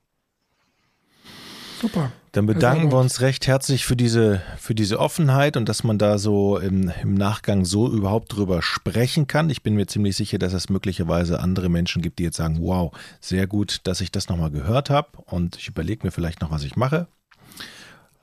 [1.81, 2.11] Super.
[2.31, 6.17] Dann bedanken wir uns recht herzlich für diese, für diese Offenheit und dass man da
[6.17, 9.49] so im, im Nachgang so überhaupt drüber sprechen kann.
[9.49, 12.95] Ich bin mir ziemlich sicher, dass es möglicherweise andere Menschen gibt, die jetzt sagen, wow,
[13.19, 16.63] sehr gut, dass ich das nochmal gehört habe und ich überlege mir vielleicht noch, was
[16.63, 17.07] ich mache.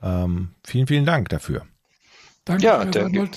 [0.02, 1.66] Ähm, vielen, vielen Dank dafür.
[2.44, 3.28] Danke, ja, danke.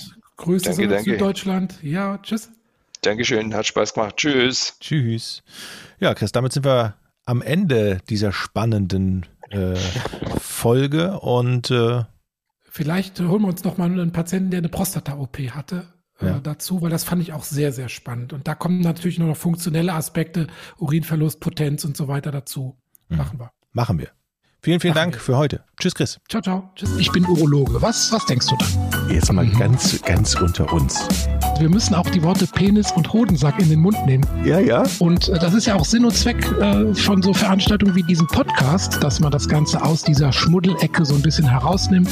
[0.42, 1.10] Grüße danke, danke.
[1.10, 1.78] Süddeutschland.
[1.82, 2.50] Ja, tschüss.
[3.00, 4.16] Dankeschön, hat Spaß gemacht.
[4.16, 4.76] Tschüss.
[4.80, 5.42] Tschüss.
[5.98, 9.76] Ja, Chris, damit sind wir am Ende dieser spannenden äh,
[10.40, 12.04] Folge und äh,
[12.68, 15.92] vielleicht holen wir uns noch mal einen Patienten, der eine Prostata-OP hatte.
[16.20, 16.40] Äh, ja.
[16.40, 18.32] dazu, weil das fand ich auch sehr, sehr spannend.
[18.32, 20.46] Und da kommen natürlich nur noch funktionelle Aspekte,
[20.78, 22.78] Urinverlust, Potenz und so weiter dazu.
[23.08, 23.16] Mhm.
[23.16, 23.50] Machen wir.
[23.72, 24.10] Machen wir.
[24.64, 25.64] Vielen, vielen Dank für heute.
[25.80, 26.20] Tschüss, Chris.
[26.28, 26.70] Ciao, ciao.
[26.76, 26.96] Tschüss.
[26.96, 27.82] Ich bin Urologe.
[27.82, 29.10] Was, was denkst du dann?
[29.10, 31.08] Jetzt mal ganz, ganz unter uns.
[31.58, 34.24] Wir müssen auch die Worte Penis und Hodensack in den Mund nehmen.
[34.44, 34.84] Ja, ja.
[35.00, 38.28] Und äh, das ist ja auch Sinn und Zweck äh, von so Veranstaltungen wie diesem
[38.28, 42.08] Podcast, dass man das Ganze aus dieser Schmuddelecke so ein bisschen herausnimmt.